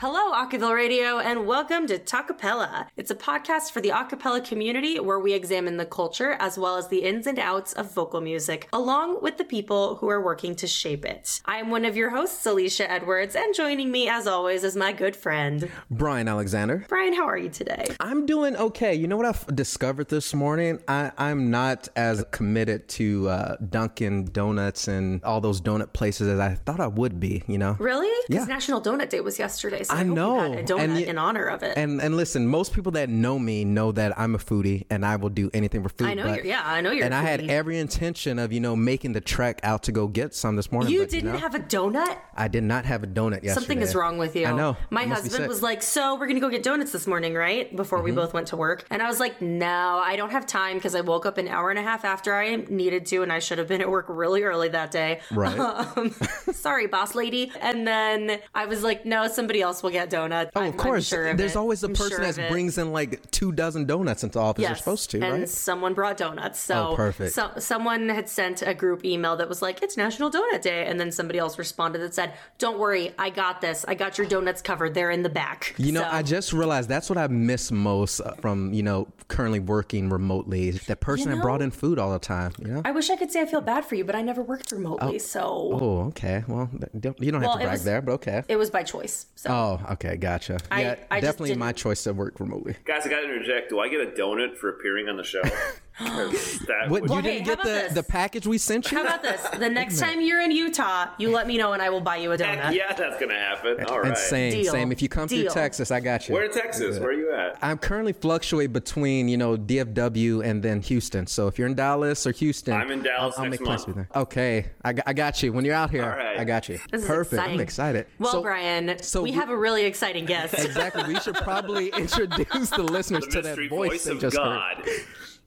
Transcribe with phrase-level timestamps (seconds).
[0.00, 2.88] Hello, Acaville Radio, and welcome to Talkapella.
[2.98, 6.88] It's a podcast for the acapella community where we examine the culture as well as
[6.88, 10.66] the ins and outs of vocal music, along with the people who are working to
[10.66, 11.40] shape it.
[11.46, 14.92] I am one of your hosts, Alicia Edwards, and joining me, as always, is my
[14.92, 16.84] good friend, Brian Alexander.
[16.90, 17.14] Brian.
[17.14, 17.86] How are you today?
[17.98, 18.94] I'm doing okay.
[18.94, 20.78] You know what I've discovered this morning?
[20.86, 26.38] I, I'm not as committed to uh, Dunkin' Donuts and all those donut places as
[26.38, 27.76] I thought I would be, you know?
[27.78, 28.12] Really?
[28.28, 28.54] Because Yeah.
[28.54, 30.52] National Donut Day was yesterday, I, I know.
[30.52, 31.76] you a donut And in honor of it.
[31.76, 35.16] And and listen, most people that know me know that I'm a foodie and I
[35.16, 36.08] will do anything for food.
[36.08, 38.60] I know but- you're- yeah, I know you're And I had every intention of you
[38.60, 40.92] know making the trek out to go get some this morning.
[40.92, 42.16] you but, didn't know, have a donut?
[42.36, 43.54] I did not have a donut yesterday.
[43.54, 44.46] Something is wrong with you.
[44.46, 44.76] I know.
[44.90, 47.98] My I husband was like, "So we're gonna go get donuts this morning, right?" Before
[47.98, 48.04] Mm-hmm.
[48.04, 50.94] we both went to work, and I was like, "No, I don't have time because
[50.94, 53.58] I woke up an hour and a half after I needed to, and I should
[53.58, 55.56] have been at work really early that day." Right.
[55.96, 56.12] Um,
[56.52, 57.52] sorry, boss lady.
[57.60, 61.12] And then I was like, "No, somebody else will get donuts." Oh, I'm, of course.
[61.12, 61.56] I'm sure of There's it.
[61.56, 64.62] always a I'm person sure that brings in like two dozen donuts into the office.
[64.62, 65.48] They're Yes, supposed to, and right?
[65.48, 66.58] someone brought donuts.
[66.60, 67.32] So Oh, perfect.
[67.34, 70.98] So, someone had sent a group email that was like, "It's National Donut Day," and
[71.00, 73.84] then somebody else responded that said, "Don't worry, I got this.
[73.88, 74.94] I got your donuts covered.
[74.94, 78.20] They're in the back." You know, So- I just realized that's what I miss most
[78.20, 80.70] uh, from, you know, currently working remotely.
[80.70, 82.82] That person You that brought in food all the time, you know?
[82.84, 85.18] I wish I could say I feel bad for you, but I never worked remotely,
[85.18, 85.40] so
[85.80, 86.44] oh, okay.
[86.46, 88.42] Well, don't, you don't Well, have to brag was- there, but okay.
[88.48, 89.26] it was by choice.
[89.34, 90.16] So Oh, Oh, okay.
[90.16, 90.58] Gotcha.
[90.70, 92.76] I- yeah, I definitely my choice to work remotely.
[92.84, 93.70] Guys, I gotta interject.
[93.70, 95.42] Do I get a donut for appearing on the show?
[95.98, 97.92] 'Cause that What, would- Well, you hey, didn't how get the, this?
[97.94, 98.98] the package we sent you?
[98.98, 99.40] how about this?
[99.58, 102.32] The next time you're in Utah, you let me know and I will buy you
[102.32, 102.74] a donut.
[102.74, 103.84] yeah, that's gonna happen.
[103.86, 104.08] All right.
[104.08, 104.72] and same, Deal.
[104.72, 104.92] same.
[104.92, 105.42] If you come Deal.
[105.50, 106.34] through Texas, I got you.
[106.34, 106.98] Where in Texas?
[106.98, 107.58] Where are you at?
[107.62, 111.26] I'm currently fluctuate between, you know, DFW and then Houston.
[111.26, 113.86] So if you're in Dallas or Houston, I'm in Dallas I'll, I'll next make plans
[113.86, 114.06] with you.
[114.14, 115.52] Okay, I, got- I got you.
[115.52, 116.38] When you're out here, All right.
[116.38, 116.78] I got you.
[116.90, 117.34] This Perfect.
[117.34, 117.54] exciting.
[117.54, 118.06] I'm excited.
[118.18, 120.54] Well, So- Brian, so we we- have a really exciting guest.
[120.58, 121.04] Exactly.
[121.14, 124.84] We should probably introduce the listeners The to that voice, voice they of just heard.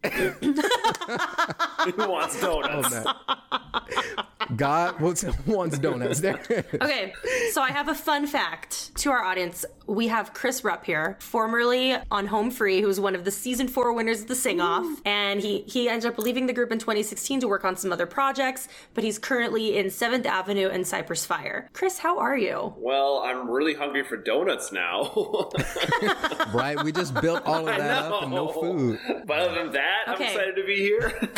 [0.01, 0.35] God.
[1.95, 2.95] Who wants donuts?
[3.05, 6.19] Oh, God wants, wants donuts.
[6.21, 6.39] There.
[6.81, 7.13] Okay,
[7.51, 9.65] so I have a fun fact to our audience.
[9.85, 13.67] We have Chris Rupp here, formerly on Home Free, who was one of the season
[13.67, 16.79] four winners of the Sing Off, and he he ended up leaving the group in
[16.79, 18.67] 2016 to work on some other projects.
[18.93, 21.69] But he's currently in Seventh Avenue and Cypress Fire.
[21.73, 22.73] Chris, how are you?
[22.77, 25.49] Well, I'm really hungry for donuts now.
[26.53, 26.81] right?
[26.83, 28.99] We just built all of that up and no food.
[29.25, 31.29] But other than that, I'm excited to be here.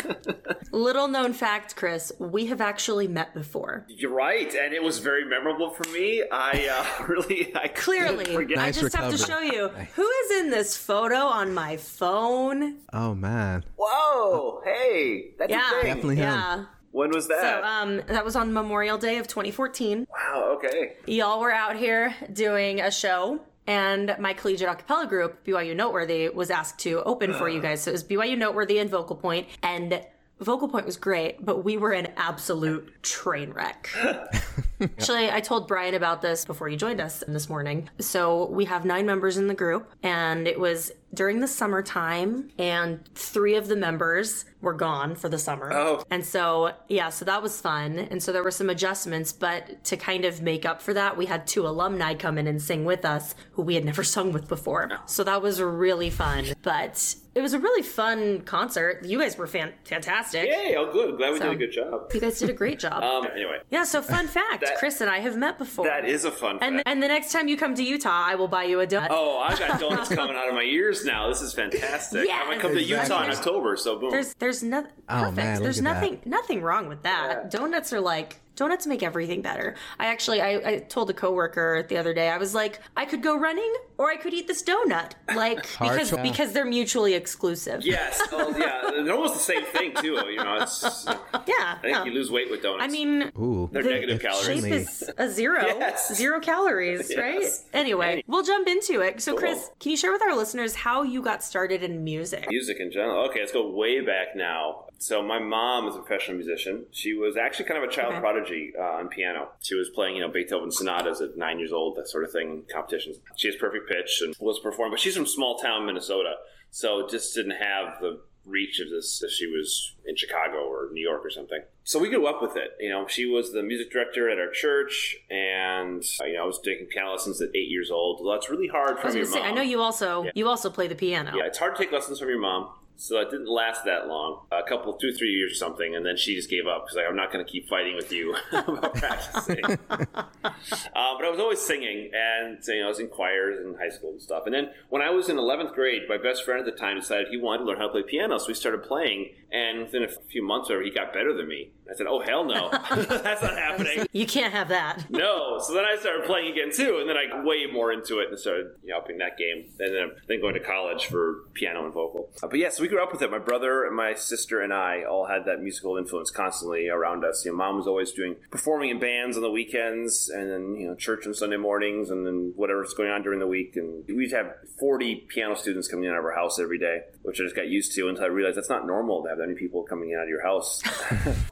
[0.72, 3.84] Little known fact, Chris, we have actually met before.
[3.88, 6.22] You're right, and it was very memorable for me.
[6.32, 6.68] I
[7.00, 8.58] uh, really, I Clearly, forget.
[8.58, 9.56] I Nice just have to show recovery.
[9.56, 12.78] you who is in this photo on my phone.
[12.92, 13.64] Oh man.
[13.76, 15.82] Whoa, hey, that's Yeah, a.
[15.84, 16.22] Definitely him.
[16.24, 16.64] yeah.
[16.92, 17.40] When was that?
[17.40, 20.06] So, um, that was on Memorial Day of 2014.
[20.10, 20.94] wow, okay.
[21.06, 26.28] Y'all were out here doing a show, and my collegiate a cappella group, BYU Noteworthy,
[26.28, 27.62] was asked to open for you uh.
[27.62, 27.82] guys.
[27.82, 30.04] So it was BYU Noteworthy and Vocal Point, and
[30.42, 33.88] Vocal Point was great, but we were an absolute train wreck.
[34.80, 37.88] Actually, I told Brian about this before you joined us this morning.
[38.00, 43.00] So we have nine members in the group, and it was during the summertime, and
[43.14, 45.72] three of the members were gone for the summer.
[45.72, 46.04] Oh.
[46.10, 47.98] And so, yeah, so that was fun.
[47.98, 51.26] And so there were some adjustments, but to kind of make up for that, we
[51.26, 54.48] had two alumni come in and sing with us who we had never sung with
[54.48, 54.88] before.
[55.06, 56.46] So that was really fun.
[56.62, 59.04] But it was a really fun concert.
[59.04, 60.46] You guys were fan- fantastic.
[60.46, 61.16] Yay, oh good.
[61.16, 62.10] Glad we So- did a good job.
[62.14, 63.02] You guys did a great job.
[63.12, 65.86] Um, anyway, yeah, so fun fact That- Chris and I have met before.
[65.86, 66.88] that is a fun and, fact.
[66.88, 69.08] and the next time you come to Utah, I will buy you a donut.
[69.10, 71.28] Oh, I got donuts coming out of my ears now.
[71.28, 72.26] This is fantastic.
[72.26, 72.40] Yes.
[72.42, 74.10] I'm gonna come to Utah in October, so boom.
[74.10, 75.36] There's there's nothing Oh, perfect.
[75.36, 75.94] man, look there's at that.
[75.94, 77.50] nothing nothing wrong with that.
[77.50, 79.74] Donuts are like donuts make everything better.
[79.98, 83.22] I actually I, I told a coworker the other day, I was like, I could
[83.22, 85.12] go running or I could eat this donut.
[85.34, 86.22] Like because choice.
[86.22, 87.84] because they're mutually exclusive.
[87.84, 90.18] yes, oh, yeah, they're almost the same thing too.
[90.28, 91.06] You know, it's,
[91.46, 91.76] Yeah.
[91.78, 92.04] I think yeah.
[92.04, 92.84] you lose weight with donuts.
[92.84, 93.68] I mean Ooh.
[93.72, 94.62] they're the negative calories.
[94.62, 95.62] shape is a zero.
[95.82, 96.14] Yes.
[96.14, 97.18] Zero calories, Yes.
[97.18, 97.44] right?
[97.72, 98.24] Anyway, Hey.
[98.26, 99.20] we'll jump into it.
[99.20, 99.40] So, Cool.
[99.40, 102.46] Chris, can you share with our listeners how you got started in music?
[102.48, 103.24] Music in general.
[103.28, 104.84] Okay, let's go way back now.
[105.02, 106.86] So my mom is a professional musician.
[106.92, 108.20] She was actually kind of a child Okay.
[108.20, 109.48] prodigy uh, on piano.
[109.60, 112.62] She was playing, you know, Beethoven sonatas at nine years old, that sort of thing,
[112.72, 113.16] competitions.
[113.34, 116.34] She has perfect pitch and was performing, but she's from small town Minnesota,
[116.70, 121.02] so just didn't have the reach of this if she was in Chicago or New
[121.02, 121.62] York or something.
[121.82, 122.76] So we grew up with it.
[122.78, 126.46] You know, she was the music director at our church, and uh, you know, I
[126.46, 128.20] was taking piano lessons at eight years old.
[128.22, 129.48] Well, that's really hard from your to say, mom.
[129.48, 130.30] I know you also Yeah.
[130.36, 131.32] you also play the piano.
[131.36, 132.68] Yeah, it's hard to take lessons from your mom.
[133.02, 136.16] So it didn't last that long, a couple, two, three years or something, and then
[136.16, 138.94] she just gave up because like, I'm not going to keep fighting with you about
[138.94, 139.64] practicing.
[139.90, 140.12] uh,
[140.44, 144.10] but I was always singing, and you know, I was in choirs in high school
[144.10, 144.44] and stuff.
[144.46, 147.26] And then when I was in 11th grade, my best friend at the time decided
[147.28, 149.30] he wanted to learn how to play piano, so we started playing.
[149.50, 151.72] And within a few months, or he got better than me.
[151.90, 155.10] I said, "Oh hell no, that's not happening." You can't have that.
[155.10, 155.58] no.
[155.58, 158.30] So then I started playing again too, and then I got way more into it
[158.30, 159.66] and started you know, upping that game.
[159.78, 162.30] And then, then going to college for piano and vocal.
[162.42, 163.30] Uh, but yeah, so we grew up with it.
[163.30, 167.42] My brother, and my sister, and I all had that musical influence constantly around us.
[167.44, 170.88] You know, mom was always doing performing in bands on the weekends, and then you
[170.88, 173.76] know church on Sunday mornings, and then whatever's going on during the week.
[173.76, 177.40] And we'd have forty piano students coming in out of our house every day, which
[177.40, 179.58] I just got used to until I realized that's not normal to have that many
[179.58, 180.82] people coming in out of your house.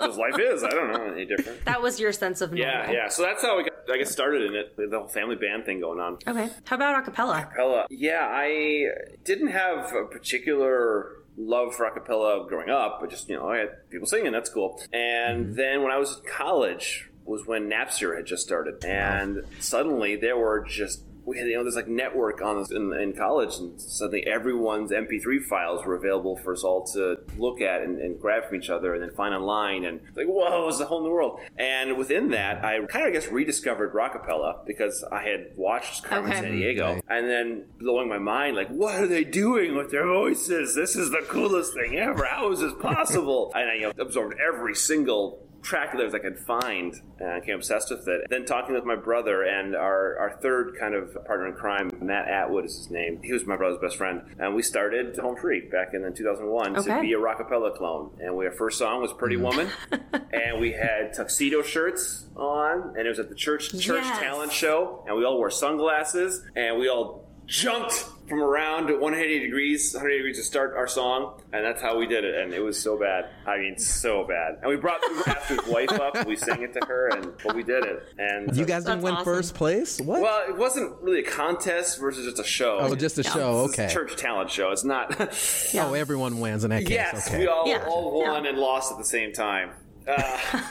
[0.00, 1.64] Because life is, I don't know, any different.
[1.66, 2.66] That was your sense of normal.
[2.66, 3.08] Yeah, yeah.
[3.08, 4.76] So that's how we got, I guess, started in it.
[4.76, 6.18] The whole family band thing going on.
[6.26, 6.48] Okay.
[6.64, 7.52] How about acapella?
[7.52, 7.86] Acapella.
[7.90, 8.86] Yeah, I
[9.24, 13.90] didn't have a particular love for acapella growing up, but just, you know, I had
[13.90, 14.80] people singing, that's cool.
[14.92, 15.54] And mm-hmm.
[15.54, 18.84] then when I was in college was when Napster had just started.
[18.84, 22.92] And suddenly there were just we had, you know, there's like network on this in,
[22.92, 27.82] in college, and suddenly everyone's MP3 files were available for us all to look at
[27.82, 30.86] and, and grab from each other, and then find online, and like, whoa, it's a
[30.86, 31.40] whole new world.
[31.56, 36.30] And within that, I kind of, I guess, rediscovered rockapella because I had watched Carmen
[36.32, 36.48] Okay.
[36.48, 40.74] Sandiego, and then blowing my mind, like, what are they doing with their voices?
[40.74, 42.24] This is the coolest thing ever.
[42.24, 43.52] How is this possible?
[43.54, 47.40] and I you know, absorbed every single track that I could find uh, and I
[47.40, 48.26] became obsessed with it.
[48.30, 52.28] Then talking with my brother and our, our third kind of partner in crime, Matt
[52.28, 53.20] Atwood is his name.
[53.22, 54.22] He was my brother's best friend.
[54.38, 58.10] And we started Home Free back in 2001 to be a rockapella clone.
[58.20, 59.42] And we, our first song was Pretty mm.
[59.42, 59.68] Woman.
[60.32, 62.94] and we had tuxedo shirts on.
[62.96, 64.18] And it was at the church church Yes.
[64.18, 65.04] talent show.
[65.06, 66.44] And we all wore sunglasses.
[66.56, 71.64] And we all jumped from around 180 degrees, 180 degrees to start our song, and
[71.64, 72.36] that's how we did it.
[72.36, 73.28] And it was so bad.
[73.44, 74.58] I mean, so bad.
[74.62, 77.56] And we brought we asked his wife up, we sang it to her, and but
[77.56, 78.04] we did it.
[78.18, 79.24] And You guys didn't win awesome.
[79.24, 80.00] first place?
[80.00, 80.22] What?
[80.22, 82.78] well, it wasn't really a contest versus just a show.
[82.80, 83.32] oh, just a Yeah.
[83.32, 83.64] show.
[83.64, 83.92] It's a Okay.
[83.92, 84.70] church talent show.
[84.70, 85.10] It's not.
[85.72, 85.88] Yeah.
[85.88, 86.90] Oh, everyone wins in that case.
[86.90, 87.40] Yes, okay.
[87.40, 87.84] we all, Yeah.
[87.88, 88.50] all won Yeah.
[88.50, 89.70] and lost at the same time.
[90.06, 90.38] Uh,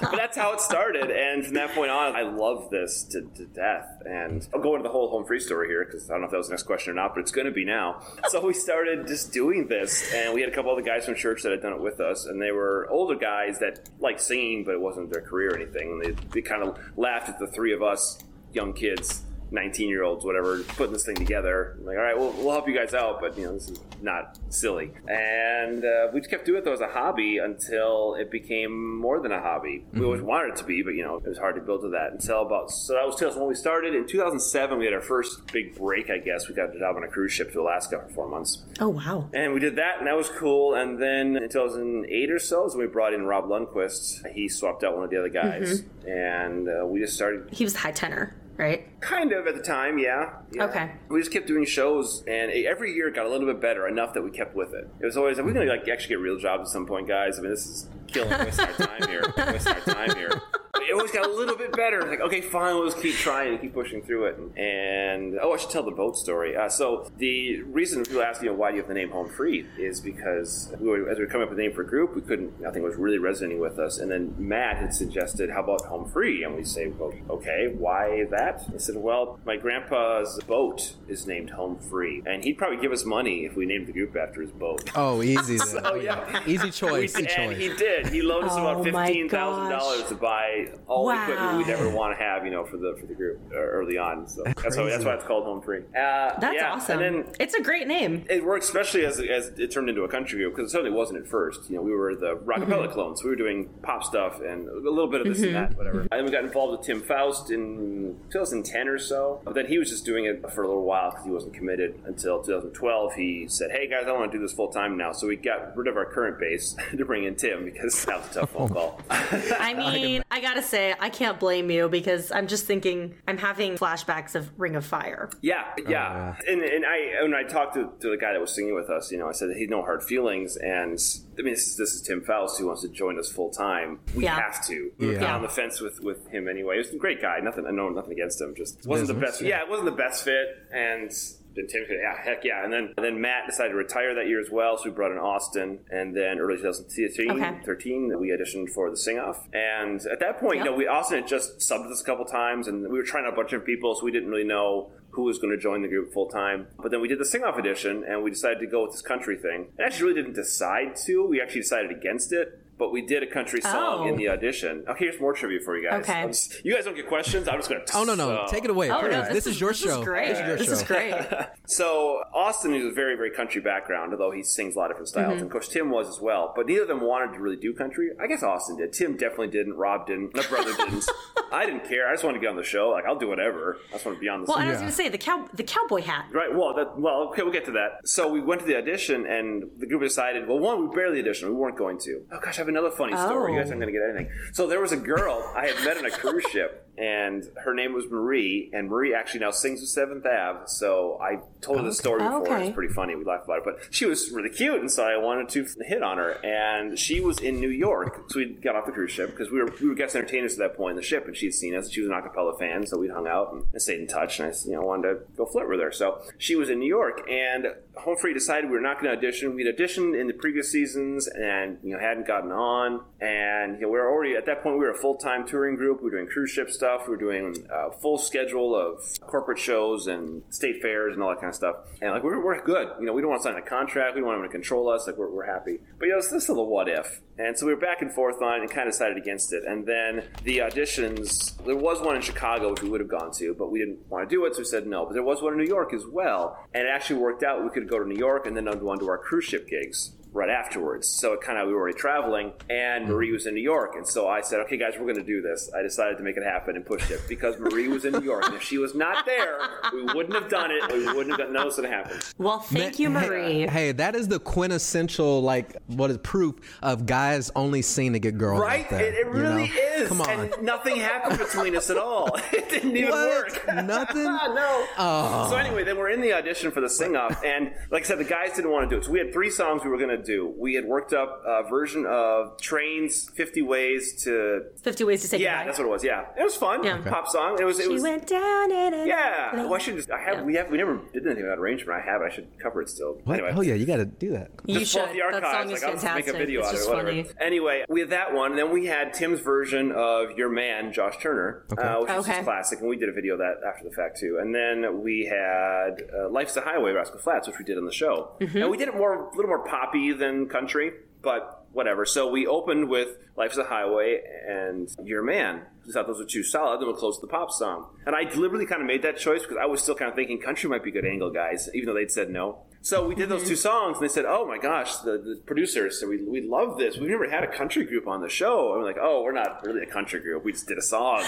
[0.00, 3.44] but that's how it started, and from that point on, I love this to, to
[3.46, 4.02] death.
[4.06, 6.30] And I'll go into the whole home free story here because I don't know if
[6.32, 8.02] that was the next question or not, but it's going to be now.
[8.28, 11.42] So we started just doing this, and we had a couple other guys from church
[11.42, 14.74] that had done it with us, and they were older guys that liked singing, but
[14.74, 15.92] it wasn't their career or anything.
[15.92, 18.18] And they, they kind of laughed at the three of us
[18.52, 21.76] young kids 19 year olds, whatever, putting this thing together.
[21.78, 23.80] I'm like, all right, we'll, we'll help you guys out, but you know, this is
[24.02, 24.92] not silly.
[25.08, 29.20] And uh, we just kept doing it though as a hobby until it became more
[29.20, 29.84] than a hobby.
[29.92, 31.88] We always wanted it to be, but you know, it was hard to build to
[31.90, 33.94] that until about, so that was 2000 when we started.
[33.94, 36.48] In 2007, we had our first big break, I guess.
[36.48, 38.62] We got a job on a cruise ship to Alaska for four months.
[38.80, 39.28] Oh wow.
[39.34, 40.74] And we did that, and that was cool.
[40.74, 44.30] And then in 2008 or so, is when we brought in Rob Lundquist.
[44.32, 47.74] He swapped out one of the other guys, and uh, we just started He was
[47.74, 49.00] a high tenor, right?
[49.00, 50.30] Kind of at the time, yeah.
[50.52, 50.64] Yeah.
[50.64, 50.92] Okay.
[51.08, 54.14] We just kept doing shows, and every year it got a little bit better, enough
[54.14, 54.88] that we kept with it.
[55.00, 57.08] It was always, are we going to like actually get real jobs at some point,
[57.08, 57.38] guys?
[57.38, 60.42] I mean, this is killing, wasting our time here, wasting our time here.
[60.72, 62.02] But it always got a little bit better.
[62.06, 64.38] Like, okay, fine, we'll just keep trying and keep pushing through it.
[64.56, 66.56] And oh, I should tell the boat story.
[66.56, 69.28] Uh, so the reason people ask, you know, why do you have the name Home
[69.28, 71.86] Free, is because we were, as we were coming up with a name for a
[71.86, 72.60] group, we couldn't.
[72.60, 73.98] Nothing was really resonating with us.
[73.98, 76.44] And then Matt had suggested, how about Home Free?
[76.44, 78.64] And we say, well, okay, why that?
[78.72, 83.04] He said, well, my grandpa's boat is named Home Free, and he'd probably give us
[83.04, 84.88] money if we named the group after his boat.
[84.94, 85.58] Oh, easy.
[85.72, 85.82] then.
[85.84, 86.42] Oh, yeah.
[86.46, 87.16] Easy choice.
[87.16, 87.58] We Easy and choice.
[87.58, 88.08] he did.
[88.08, 91.88] He loaned us Oh about fifteen thousand dollars to buy all the equipment we'd ever
[91.90, 94.26] want to have, you know, for the for the group uh, early on.
[94.28, 95.80] So that's, why, that's why it's called Home Free.
[95.96, 96.72] Uh, That's yeah.
[96.72, 97.00] awesome.
[97.00, 98.24] And then it's a great name.
[98.28, 101.18] it worked especially as, as it turned into a country group because it certainly wasn't
[101.20, 101.68] at first.
[101.70, 102.92] You know, we were the rockapella Mm-hmm.
[102.92, 103.22] clones.
[103.22, 106.00] We were doing pop stuff and a little bit of this and that, whatever.
[106.00, 109.40] And then we got involved with Tim Foust in 2010 or so.
[109.44, 112.00] But then he was just doing it for a little while because he wasn't committed
[112.06, 113.14] until 2012.
[113.14, 115.76] He said, "Hey guys, I want to do this full time now." So we got
[115.76, 118.68] rid of our current bass to bring in Tim because that was a tough phone
[118.68, 119.00] call.
[119.10, 123.76] I mean, I gotta say, I can't blame you because I'm just thinking, I'm having
[123.76, 125.30] flashbacks of Ring of Fire.
[125.40, 126.36] Yeah, oh, yeah.
[126.48, 129.10] And, and I when I talked to, to the guy that was singing with us,
[129.12, 130.98] you know, I said he had no hard feelings, and
[131.38, 134.00] I mean, this is, this is Tim Foust who wants to join us full time.
[134.14, 134.36] We Yeah.
[134.40, 134.90] have to.
[134.98, 135.18] We were Yeah.
[135.20, 136.74] kind of on the fence with, with him anyway.
[136.74, 137.38] He was a great guy.
[137.40, 138.54] Nothing, I know nothing against him.
[138.54, 139.42] Just wasn't the Business, best.
[139.42, 139.62] Yeah.
[139.62, 141.10] it wasn't the best fit, and.
[141.54, 144.50] Tim said, "Yeah, heck yeah!" And then, then Matt decided to retire that year as
[144.50, 145.80] well, so we brought in Austin.
[145.90, 147.58] And then early 2013, Okay.
[147.64, 149.48] 13, we auditioned for the Sing Off.
[149.52, 152.68] And at that point, you know, we Austin had just subbed us a couple times,
[152.68, 155.22] and we were trying out a bunch of people, so we didn't really know who
[155.22, 156.68] was going to join the group full time.
[156.80, 159.02] But then we did the sing off edition and we decided to go with this
[159.02, 159.66] country thing.
[159.76, 161.26] And actually really didn't decide to.
[161.26, 162.60] We actually decided against it.
[162.80, 164.08] But we did a country song Oh.
[164.08, 164.32] in the oh.
[164.32, 164.84] audition.
[164.88, 166.00] Okay, here's more trivia for you guys.
[166.00, 166.26] Okay.
[166.28, 167.46] Just- you guys don't get questions.
[167.46, 167.96] I'm just going to.
[167.96, 168.90] Oh no no, take it away.
[168.90, 170.00] Oh, no, this, is, your this show.
[170.00, 170.28] Is great.
[170.28, 170.72] This is your This show.
[170.72, 171.14] is great.
[171.66, 175.08] So Austin is a very, very country background, although he sings a lot of different
[175.08, 175.26] styles.
[175.26, 175.32] Mm-hmm.
[175.34, 176.52] And of course, Tim was as well.
[176.56, 178.10] But neither of them wanted to really do country.
[178.20, 178.92] I guess Austin did.
[178.92, 179.74] Tim definitely didn't.
[179.74, 180.34] Rob didn't.
[180.34, 181.04] My brother didn't.
[181.52, 182.08] I didn't care.
[182.08, 182.88] I just wanted to get on the show.
[182.88, 183.78] Like I'll do whatever.
[183.90, 184.46] I just want to be on the.
[184.46, 184.52] Show.
[184.54, 186.26] Well, and I was going to say the cow, the cowboy hat.
[186.32, 186.52] Right.
[186.52, 188.08] Well, that, well, okay, we'll get to that.
[188.08, 190.48] So we went to the audition, and the group decided.
[190.48, 191.48] Well, one, we barely auditioned.
[191.48, 192.22] We weren't going to.
[192.32, 193.52] Oh gosh, I have another funny story.
[193.52, 193.72] You guys Oh.
[193.74, 194.30] aren't going to get anything.
[194.52, 197.94] So there was a girl I had met on a cruise ship, and her name
[197.94, 200.60] was Marie, and Marie actually now sings with Seventh Ave.
[200.66, 202.42] So I told her the story before.
[202.42, 202.66] Okay.
[202.66, 203.14] It's pretty funny.
[203.14, 206.02] We laughed about it, but she was really cute, and so I wanted to hit
[206.02, 206.32] on her.
[206.44, 209.60] And she was in New York, so we got off the cruise ship because we
[209.60, 211.90] were we were guest entertainers at that point in the ship, and she'd seen us.
[211.90, 214.38] She was an acapella fan, so we'd hung out and, and stayed in touch.
[214.38, 215.92] And I, you know, wanted to go flirt with her.
[215.92, 219.16] So she was in New York, and Home Free decided we were not going to
[219.16, 219.54] audition.
[219.54, 223.04] We'd auditioned in the previous seasons, and you know hadn't gotten on.
[223.20, 224.78] And you know, we were already at that point.
[224.78, 226.02] We were a full time touring group.
[226.02, 226.89] We were doing cruise ship stuff.
[227.06, 231.40] We were doing a full schedule of corporate shows and state fairs and all that
[231.40, 231.76] kind of stuff.
[232.00, 232.88] And like we're, we're good.
[232.98, 234.14] You know, we don't want to sign a contract.
[234.14, 235.06] We don't want them to control us.
[235.06, 235.78] Like we're, we're happy.
[235.98, 237.20] But you know, this is still a what if.
[237.38, 239.64] And so we were back and forth on it and kind of decided against it.
[239.66, 243.54] And then the auditions, there was one in Chicago which we would have gone to,
[243.54, 245.06] but we didn't want to do it, so we said no.
[245.06, 246.58] But there was one in New York as well.
[246.74, 247.64] And it actually worked out.
[247.64, 250.50] We could go to New York and then on to our cruise ship gigs right
[250.50, 251.08] afterwards.
[251.08, 253.12] So it kind of we were already traveling, and hmm.
[253.12, 255.42] Marie was in New York, and so I said, "Okay, guys, we're going to do
[255.42, 258.22] this." I decided to make it happen and pushed it because Marie was in New
[258.22, 259.58] York, and if she was not there,
[259.92, 260.92] we wouldn't have done it.
[260.92, 262.22] We wouldn't have done, none of this happened.
[262.38, 263.66] Well, thank you, Marie.
[263.66, 268.38] Hey, that is the quintessential like what is proof of guys only seeing a good
[268.38, 268.80] girl, Right?
[268.80, 269.74] Like that, it, it you really know?
[269.96, 270.08] is.
[270.08, 270.30] Come on.
[270.30, 272.30] And nothing happened between us at all.
[272.52, 273.28] It didn't even What?
[273.28, 273.66] work.
[273.84, 274.24] Nothing?
[274.24, 274.86] no.
[274.98, 275.48] Oh.
[275.50, 278.18] So anyway, then we're in the audition for the sing off, and like I said,
[278.18, 279.04] the guys didn't want to do it.
[279.04, 280.52] So we had three songs we were going to do.
[280.58, 284.62] We had worked up a version of Train's 50 Ways to.
[284.82, 285.64] 50 ways to say Yeah, goodbye.
[285.66, 286.04] that's what it was.
[286.04, 286.84] Yeah, it was fun.
[286.84, 286.96] Yeah.
[286.98, 287.10] Okay.
[287.10, 287.58] Pop song.
[287.60, 287.78] It was.
[287.78, 288.02] It She was.
[288.02, 289.06] went down in it.
[289.06, 289.54] yeah.
[289.54, 290.10] Well, I should just.
[290.10, 290.36] I have.
[290.38, 290.42] Yeah.
[290.44, 290.70] We have.
[290.70, 292.00] We never did anything about arrangement.
[292.02, 292.22] I have.
[292.22, 292.24] it.
[292.26, 293.20] I should cover it still.
[293.24, 293.34] What?
[293.34, 293.52] Anyway.
[293.56, 294.50] Oh yeah, you got to do that.
[294.66, 295.20] You Just pull should.
[295.22, 296.26] up the That song is like, I'll just fantastic.
[296.26, 297.08] make a video it's out of just it, whatever.
[297.10, 297.26] funny.
[297.40, 301.16] Anyway, we had that one, and then we had Tim's version of Your Man, Josh
[301.22, 302.32] Turner, uh, which was Okay.
[302.36, 304.38] just classic, and we did a video of that after the fact too.
[304.40, 307.92] And then we had uh, Life's a Highway, Rascal Flatts, which we did on the
[307.92, 308.58] show, Mm-hmm.
[308.58, 312.04] and we did it more, a little more poppy than country, but whatever.
[312.04, 315.62] So we opened with Life's a Highway and Your Man.
[315.86, 316.80] We thought those were too solid.
[316.80, 317.86] Then we'll close with the pop song.
[318.06, 320.40] And I deliberately kind of made that choice because I was still kind of thinking
[320.40, 322.62] country might be a good angle, guys, even though they'd said no.
[322.82, 323.56] So we did those two mm-hmm.
[323.56, 326.96] songs, and they said, "Oh my gosh, the, the producers said we we love this.
[326.96, 329.64] We've never had a country group on the show." And we're like, "Oh, we're not
[329.66, 330.44] really a country group.
[330.44, 331.24] We just did a song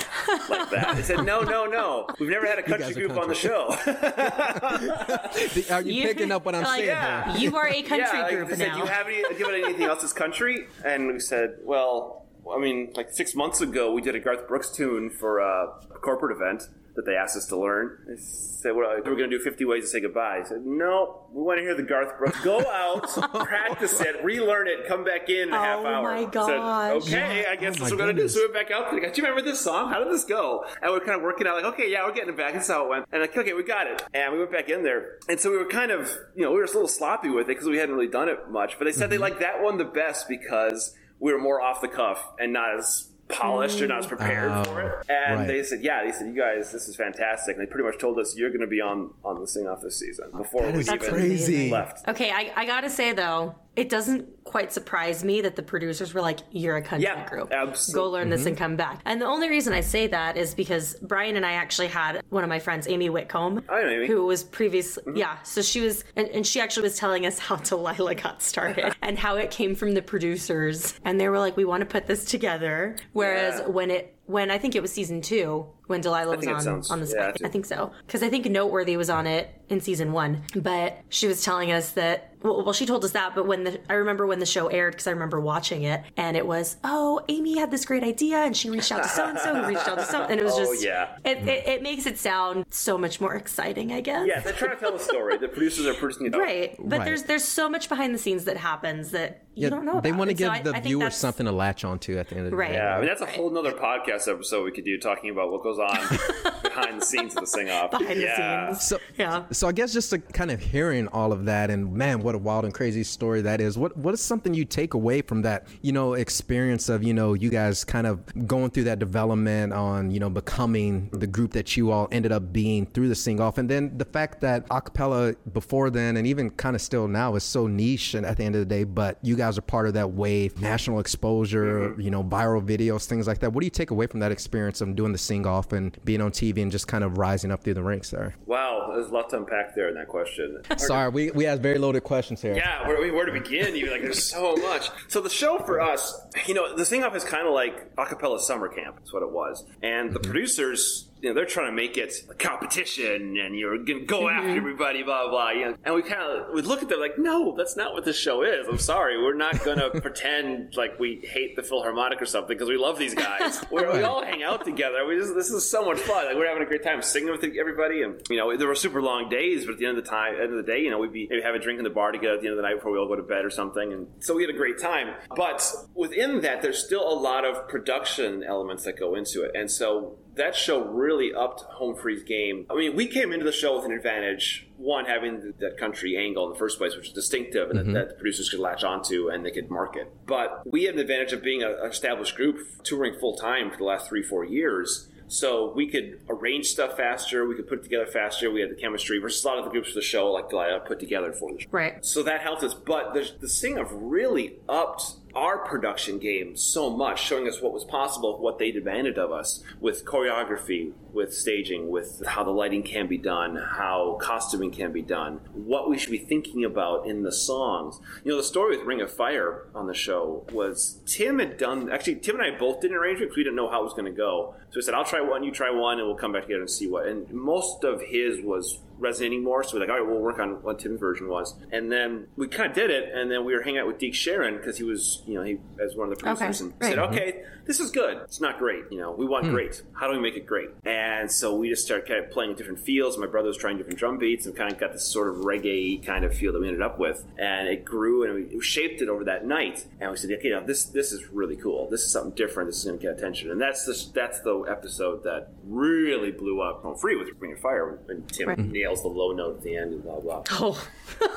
[0.48, 2.06] like that." They said, "No, no, no.
[2.18, 3.68] We've never had a country guys are group on the show."
[5.74, 6.88] Are you, picking up what I'm like, saying?
[6.88, 7.36] yeah.
[7.36, 8.74] You are a country yeah, like, group they said, now.
[8.74, 9.22] "Do you have any?
[9.22, 13.34] Do you have anything else that's country?" And we said, "Well, I mean, like six
[13.34, 15.66] months ago, we did a Garth Brooks tune for a
[16.00, 18.04] corporate event." That they asked us to learn.
[18.06, 20.40] They said, well, we're going to do 50 ways to say goodbye.
[20.44, 22.38] I said, no, we want to hear the Garth Brooks.
[22.44, 23.08] Go out,
[23.46, 26.02] practice it, relearn it, come back in in a half Oh hour.
[26.02, 28.28] my I said, okay, I guess Oh that's what we're going to do.
[28.28, 28.90] So we went back out.
[28.90, 29.00] there.
[29.00, 29.90] Do you remember this song?
[29.90, 30.64] How did this go?
[30.82, 32.52] And we are kind of working out like, okay, yeah, we're getting it back.
[32.52, 33.06] This is how it went.
[33.10, 34.02] And like, okay, we got it.
[34.12, 35.16] And we went back in there.
[35.30, 37.44] And so we were kind of, you know, we were just a little sloppy with
[37.44, 38.78] it because we hadn't really done it much.
[38.78, 39.22] But they said they Mm-hmm.
[39.22, 43.08] liked that one the best because we were more off the cuff and not as
[43.32, 45.06] polished or not as prepared Oh, for it.
[45.10, 45.46] And right.
[45.48, 47.56] they said, yeah, they said, you guys, this is fantastic.
[47.56, 49.80] And they pretty much told us you're going to be on on the sing off
[49.82, 51.70] this season before That we even crazy.
[51.70, 52.06] left.
[52.08, 56.20] Okay, I, I gotta say though, it doesn't quite surprise me that the producers were
[56.20, 57.52] like, "You're a country Yeah, group.
[57.52, 58.02] absolutely.
[58.02, 58.64] Go learn this and mm-hmm.
[58.64, 61.88] come back." And the only reason I say that is because Brian and I actually
[61.88, 64.06] had one of my friends, Amy Whitcomb, I know Amy.
[64.08, 65.16] who was previously mm-hmm.
[65.16, 65.40] yeah.
[65.42, 69.18] So she was, and, and she actually was telling us how Delilah got started and
[69.18, 72.24] how it came from the producers, and they were like, "We want to put this
[72.26, 73.68] together." Whereas Yeah.
[73.68, 77.00] when it when I think it was season two when Delilah was on sounds- on
[77.00, 80.42] the yeah, I think so because I think Noteworthy was on it in season one,
[80.54, 82.28] but she was telling us that.
[82.42, 84.92] Well, well, she told us that, but when the I remember when the show aired
[84.92, 88.56] because I remember watching it, and it was oh Amy had this great idea, and
[88.56, 90.52] she reached out to so and so, who reached out to so, and it was
[90.56, 91.16] Oh, just yeah.
[91.24, 94.26] it, it it makes it sound so much more exciting, I guess.
[94.26, 95.38] Yeah, they're trying to tell a story.
[95.38, 96.36] The producers are producing it.
[96.36, 97.04] Right, but Right.
[97.04, 99.92] there's there's so much behind the scenes that happens that you Yeah, don't know.
[99.92, 100.02] About.
[100.02, 101.84] they want to And so give I- the I think viewers that's- something to latch
[101.84, 102.68] onto at the end of the Right.
[102.70, 102.74] day.
[102.76, 105.52] Yeah, I mean that's a whole nother podcast podcast episode we could do talking about
[105.52, 105.96] what goes on
[106.62, 107.90] behind the scenes of the sing off.
[107.90, 108.68] Behind the yeah.
[108.72, 108.84] scenes.
[108.86, 109.44] So Yeah.
[109.52, 112.38] So I guess just to kind of hearing all of that, and man, what a
[112.38, 113.78] wild and crazy story that is.
[113.78, 117.34] What what is something you take away from that, you know, experience of you know
[117.34, 121.76] you guys kind of going through that development on you know becoming the group that
[121.76, 125.36] you all ended up being through the sing off, and then the fact that acapella
[125.52, 128.54] before then and even kind of still now is so niche and at the end
[128.54, 132.00] of the day, but you guys are part of that wave, national exposure, mm-hmm.
[132.00, 133.52] you know, viral videos, things like that.
[133.52, 136.20] What do you take away from that experience of doing the sing off and being
[136.20, 138.34] on TV and just kind of rising up through the ranks there?
[138.46, 140.62] Wow, there's a lot to unpack there in that question.
[140.76, 142.54] Sorry, we, we asked very loaded questions here.
[142.54, 143.76] Yeah, where, where to begin?
[143.76, 144.90] Even like, there's so much.
[145.08, 148.40] So the show for us, you know, the sing off is kind of like acapella
[148.40, 148.96] summer camp.
[148.96, 149.64] That's what it was.
[149.82, 150.30] And the mm-hmm.
[150.30, 154.38] producers, you know, they're trying to make it a competition, and you're gonna go mm-hmm.
[154.38, 155.30] after everybody, blah blah.
[155.30, 155.76] blah you know?
[155.84, 158.42] And we kind of we look at them like, no, that's not what this show
[158.42, 158.66] is.
[158.66, 162.76] I'm sorry, we're not gonna pretend like we hate the Filharmonic or something because we
[162.76, 163.64] love these guys.
[163.70, 165.06] We're, we all hang out together.
[165.06, 166.26] We just, this is so much fun.
[166.26, 169.00] Like we're having a great time singing with everybody, and you know, there were super
[169.00, 170.98] long days, but at the end of the time, end of the day, you know,
[170.98, 172.68] we'd be maybe have a drink in the bar together at the end of the
[172.68, 174.80] night before we all go to bed or something, and so we had a great
[174.80, 175.14] time.
[175.34, 175.64] But
[175.94, 180.18] within that, there's still a lot of production elements that go into it, and so
[180.34, 182.66] that show really upped Home Free's game.
[182.70, 184.66] I mean, we came into the show with an advantage.
[184.76, 187.94] One, having that country angle in the first place, which is distinctive and that, mm-hmm.
[187.94, 190.12] that the producers could latch onto and they could market.
[190.26, 193.84] But we had an advantage of being an established group, touring full time for the
[193.84, 195.08] last three, four years.
[195.28, 197.46] So we could arrange stuff faster.
[197.46, 198.50] We could put it together faster.
[198.50, 200.80] We had the chemistry versus a lot of the groups for the show, like Delilah,
[200.80, 201.68] put together for the show.
[201.70, 202.04] Right.
[202.04, 202.74] So that helped us.
[202.74, 207.72] But the, the Sing Off really upped our production game so much, showing us what
[207.72, 212.82] was possible, what they demanded of us with choreography, with staging, with how the lighting
[212.82, 217.22] can be done, how costuming can be done, what we should be thinking about in
[217.22, 218.00] the songs.
[218.24, 221.90] You know, the story with Ring of Fire on the show was Tim had done,
[221.90, 223.94] actually, Tim and I both did an arrangement because we didn't know how it was
[223.94, 224.54] going to go.
[224.70, 226.70] So we said, I'll try one, you try one, and we'll come back together and
[226.70, 227.06] see what.
[227.06, 229.62] And most of his was resonating more.
[229.62, 231.54] So we're like, all right, we'll work on what Tim's version was.
[231.70, 233.12] And then we kind of did it.
[233.12, 235.58] And then we were hanging out with Deke Sharon because he was, you know, he
[235.82, 237.14] as one of the producers Okay, and said, mm-hmm.
[237.14, 238.18] okay, this is good.
[238.24, 238.84] It's not great.
[238.90, 239.52] You know, we want hmm.
[239.52, 239.82] great.
[239.92, 240.70] How do we make it great?
[240.84, 243.16] And so we just started kind of playing different feels.
[243.18, 246.04] My brother was trying different drum beats and kind of got this sort of reggae
[246.04, 247.24] kind of feel that we ended up with.
[247.38, 249.86] And it grew and we shaped it over that night.
[250.00, 251.88] And we said, okay, now this this is really cool.
[251.90, 252.68] This is something different.
[252.68, 253.50] This is going to get attention.
[253.50, 257.60] And that's the that's the episode that really blew up Home Free with Ring of
[257.60, 258.58] Fire when Tim Right.
[258.58, 260.42] nails the low note at the end and blah blah.
[260.50, 260.88] Oh,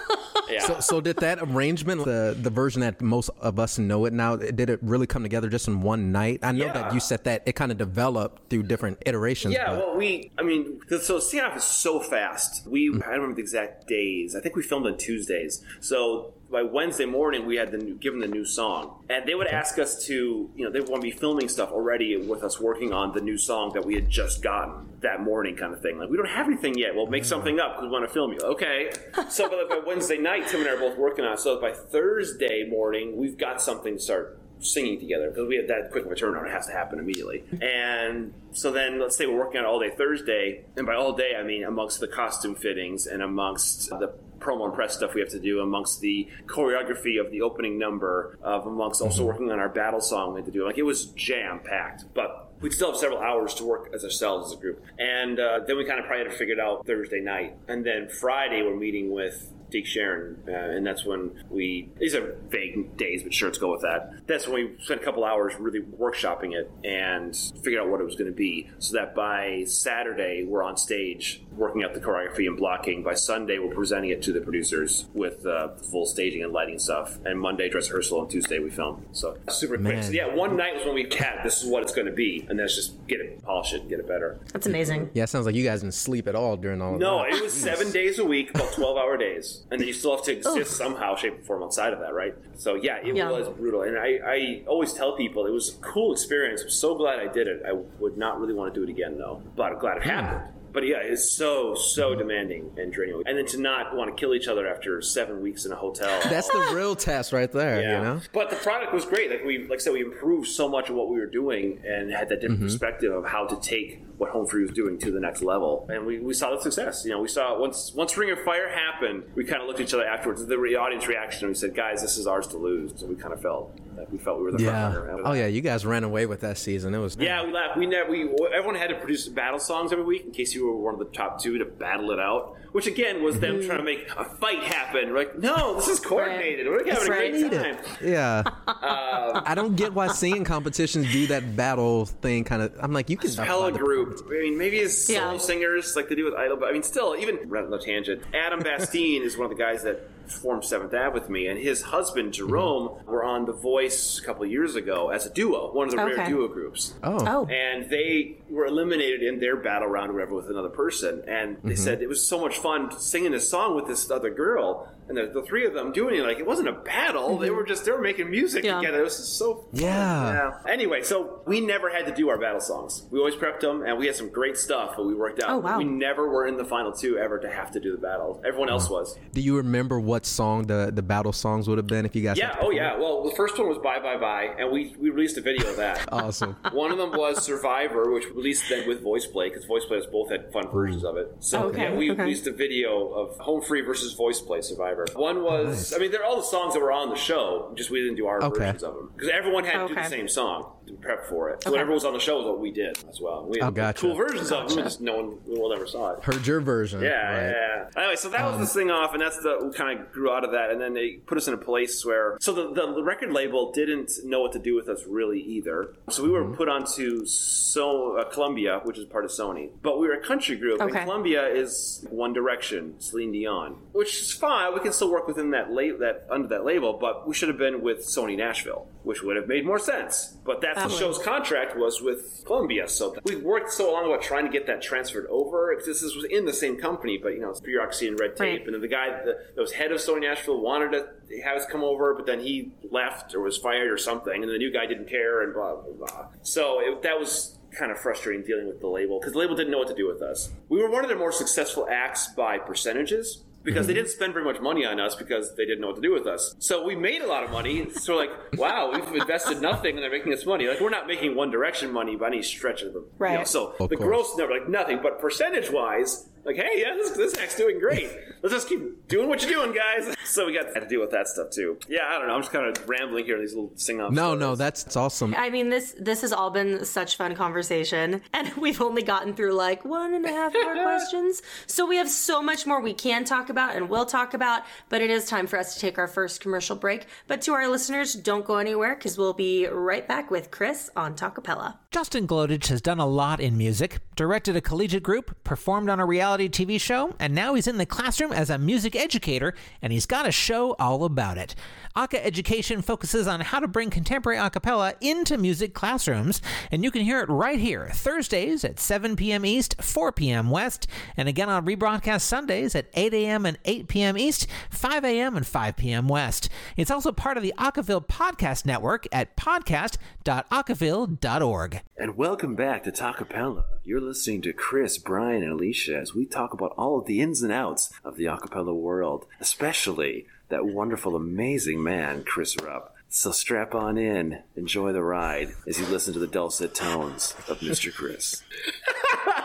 [0.50, 0.60] Yeah.
[0.60, 4.36] So, so did that arrangement, the the version that most of us know it now,
[4.36, 6.40] did it really come together just in one night?
[6.44, 6.74] I know Yeah.
[6.74, 9.55] that you said that it kind of developed through different iterations.
[9.56, 12.68] Yeah, but- well, we, I mean, the- so Off is so fast.
[12.68, 13.02] We, hmm.
[13.04, 14.36] I don't remember the exact days.
[14.36, 15.64] I think we filmed on Tuesdays.
[15.80, 19.48] So by Wednesday morning, we had the new, given the new song, and they would
[19.48, 22.94] ask us to, you know, they want to be filming stuff already with us working
[22.94, 25.98] on the new song that we had just gotten that morning, kind of thing.
[25.98, 26.96] Like we don't have anything yet.
[26.96, 27.30] We'll make hmm.
[27.30, 28.40] something up because we want to film you.
[28.40, 28.92] Okay.
[29.30, 31.34] So by, by Wednesday night, Tim and I are both working on.
[31.34, 31.40] it.
[31.40, 35.92] So by Thursday morning, we've got something to start singing together because we had that
[35.92, 36.48] quick of a turnaround.
[36.48, 37.44] It has to happen immediately.
[37.62, 41.14] And so then let's say we're working on it all day Thursday, and by all
[41.14, 45.22] day I mean amongst the costume fittings and amongst the promo and press stuff we
[45.22, 49.60] have to do, amongst the choreography of the opening number, of amongst also working on
[49.60, 50.66] our battle song we had to do.
[50.66, 52.42] Like it was jam packed, but.
[52.62, 54.82] We'd still have several hours to work as ourselves as a group.
[54.98, 57.58] And uh, then we kind of probably had to figure it out Thursday night.
[57.68, 61.90] And then Friday, we're meeting with Deke Sharon, uh, and that's when we.
[62.00, 64.26] These are vague days, but sure, let's go with that.
[64.26, 68.06] That's when we spent a couple hours really workshopping it and figured out what it
[68.06, 72.48] was going to be, so that by Saturday we're on stage working out the choreography
[72.48, 73.04] and blocking.
[73.04, 77.18] By Sunday, we're presenting it to the producers with uh, full staging and lighting stuff.
[77.26, 79.06] And Monday dress rehearsal, and Tuesday we film.
[79.12, 80.04] So super quick.
[80.04, 82.46] So yeah, one night was when we had this is what it's going to be,
[82.50, 84.40] and then it's just get it, polish it, get it better.
[84.54, 85.10] that's amazing.
[85.14, 87.34] yeah, it sounds like you guys didn't sleep at all during all of No, that.
[87.34, 90.24] it was seven days a week, about twelve hour days, and then you still have
[90.26, 92.36] to exist somehow, shape, and form outside of that, right?
[92.58, 93.30] So yeah, it Yeah.
[93.32, 96.62] was brutal, and I, I always tell people it was a cool experience.
[96.64, 97.64] I'm so glad I did it.
[97.68, 100.54] I would not really want to do it again though, but I'm glad it happened.
[100.76, 104.36] But yeah, it's so so demanding and draining, and then to not want to kill
[104.36, 106.20] each other after seven weeks in a hotel.
[106.30, 107.98] That's the real test right there, Yeah.
[107.98, 108.22] you know?
[108.34, 109.32] But the product was great.
[109.32, 112.12] Like we, like I said, we improved so much of what we were doing and
[112.12, 112.42] had that Mm-hmm.
[112.42, 115.86] different perspective of how to take what Home Free was doing to the next level.
[115.90, 117.04] And we, we saw the success.
[117.06, 119.88] You know, we saw once once Ring of Fire happened, we kind of looked at
[119.88, 120.46] each other afterwards.
[120.46, 123.34] The audience reaction, and we said, "Guys, this is ours to lose." So we kind
[123.34, 124.92] of felt like we felt we were the Yeah.
[124.92, 125.22] front runner.
[125.26, 126.94] Oh yeah, you guys ran away with that season.
[126.94, 127.78] It was Yeah, we laughed.
[127.78, 128.10] We never.
[128.10, 131.00] We everyone had to produce battle songs every week in case you were one of
[131.00, 132.58] the top two to battle it out.
[132.72, 135.10] Which again was them trying to make a fight happen.
[135.12, 136.68] We're like, no, this is coordinated.
[136.68, 137.78] We're having That's a great time.
[138.04, 138.44] Yeah.
[138.86, 142.74] Um, I don't get why singing competitions do that battle thing kind of.
[142.80, 144.20] I'm like, you can Hella group.
[144.28, 145.38] I mean, maybe as solo Yeah.
[145.38, 148.22] singers like they do with Idol, but I mean, still, even run the tangent.
[148.34, 151.82] Adam Bastine is one of the guys that formed Seventh Ave with me, and his
[151.82, 155.88] husband Jerome were on The Voice a couple of years ago as a duo, one
[155.88, 156.94] of the rare duo groups.
[157.04, 157.26] Oh.
[157.26, 157.46] Oh.
[157.48, 161.72] and they were eliminated in their battle round or whatever with another person and they
[161.72, 161.76] mm-hmm.
[161.76, 165.28] said it was so much fun singing this song with this other girl and the,
[165.28, 167.56] the three of them doing it like it wasn't a battle they mm-hmm.
[167.58, 168.80] were just they were making music Yeah.
[168.80, 169.82] together it was so fun.
[169.82, 170.52] Yeah.
[170.68, 173.98] anyway so we never had to do our battle songs we always prepped them and
[173.98, 175.78] we had some great stuff but we worked out Oh, wow.
[175.78, 178.70] we never were in the final two ever to have to do the battle everyone
[178.70, 182.16] else was Do you remember what song the the battle songs would have been if
[182.16, 182.40] you guys?
[182.40, 182.76] had yeah to oh perform?
[182.76, 185.70] yeah well the first one was bye bye bye and we we released a video
[185.70, 186.56] of that Awesome.
[186.72, 190.30] One of them was Survivor, which released then with Voice Play because Voice Players both
[190.32, 191.32] had fun versions of it.
[191.40, 192.22] So Okay, yeah, we okay.
[192.24, 194.95] released a video of Home Free versus Voice Play Survivor.
[195.16, 198.02] One was, I mean, they're all the songs that were on the show, just we
[198.02, 198.60] didn't do our Okay.
[198.60, 200.64] versions of them because everyone had to do the same song.
[200.64, 201.64] to prep for it.
[201.64, 201.78] So Okay.
[201.78, 203.46] whatever was on the show was what we did as well.
[203.48, 204.02] We had Oh, gotcha.
[204.02, 206.24] cool versions of them, just no one, no one ever saw it.
[206.24, 207.02] Heard your version.
[207.02, 207.38] Yeah, right.
[207.40, 207.52] Um, yeah,
[207.96, 208.02] yeah.
[208.02, 210.44] Anyway, so that was the Sing Off, and that's the we kind of grew out
[210.44, 213.32] of that, and then they put us in a place where so the, the record
[213.32, 215.94] label didn't know what to do with us really either.
[216.10, 216.56] So we were Mm-hmm.
[216.56, 220.56] put onto so uh, Columbia, which is part of Sony, but we were a country
[220.56, 220.98] group, Okay.
[220.98, 224.74] and Columbia is One Direction, Celine Dion, which is fine.
[224.74, 227.58] We can still work within that la- that under that label, but we should have
[227.58, 230.36] been with Sony Nashville, which would have made more sense.
[230.44, 234.46] But that's the show's contract was with Columbia, so we worked so long about trying
[234.46, 235.74] to get that transferred over.
[235.76, 238.40] Because this was in the same company, but you know, it's bureaucracy and red tape.
[238.40, 238.66] Right.
[238.66, 241.66] And then the guy that, that was head of Sony Nashville wanted to have us
[241.72, 244.86] come over, but then he left or was fired or something, and the new guy
[244.86, 246.28] didn't care, and blah blah blah.
[246.42, 249.72] So it, that was kind of frustrating dealing with the label because the label didn't
[249.72, 250.50] know what to do with us.
[250.70, 254.04] We were one of their more successful acts by percentages because they mm-hmm.
[254.04, 256.28] didn't spend very much money on us because they didn't know what to do with
[256.28, 256.56] us.
[256.60, 257.90] So we made a lot of money.
[257.90, 260.68] So like, wow, we've invested nothing and they're making us money.
[260.68, 263.00] Like we're not making One Direction money by any stretch of the.
[263.00, 263.48] You know, Right.
[263.48, 264.08] so Of the course.
[264.08, 266.30] gross number, like nothing, but percentage wise.
[266.46, 268.10] Like, hey, yeah, this, this act's doing great.
[268.44, 270.16] Let's just keep doing what you're doing, guys.
[270.26, 271.78] So we got to deal with that stuff too.
[271.88, 272.34] Yeah, I don't know.
[272.34, 273.40] I'm just kind of rambling here.
[273.40, 274.12] These little sing-off.
[274.12, 274.40] No, stories.
[274.40, 275.36] no, that's, that's awesome.
[275.38, 279.54] I mean, this this has all been such fun conversation, and we've only gotten through
[279.54, 281.44] like one and a half more questions.
[281.68, 284.64] So we have so much more we can talk about and will talk about.
[284.90, 287.06] But it is time for us to take our first commercial break.
[287.28, 291.16] But to our listeners, don't go anywhere because we'll be right back with Chris on
[291.16, 291.78] Talkapella.
[291.92, 296.06] Justin Glodich has done a lot in music, directed a collegiate group, performed on a
[296.06, 300.06] reality TV show, and now he's in the classroom as a music educator, and he's
[300.06, 301.56] got a show all about it.
[301.96, 306.92] Aka Education focuses on how to bring contemporary a cappella into music classrooms, and you
[306.92, 309.46] can hear it right here, Thursdays at 7 p.m.
[309.46, 310.50] East, 4 p.m.
[310.50, 313.46] West, and again on rebroadcast Sundays at 8 a.m.
[313.46, 314.18] and 8 p.m.
[314.18, 315.38] East, 5 a.m.
[315.38, 316.10] and 5 p.m.
[316.10, 316.50] West.
[316.76, 321.82] It's also part of the Acaville Podcast Network at podcast.acaville.org.
[321.98, 323.64] And welcome back to Talkapella.
[323.86, 327.42] You're listening to Chris, Brian, and Alicia as we talk about all of the ins
[327.42, 332.96] and outs of the acapella world, especially that wonderful, amazing man, Chris Rupp.
[333.10, 337.60] So strap on in, enjoy the ride as you listen to the dulcet tones of
[337.60, 337.94] Mr.
[337.94, 338.44] Chris.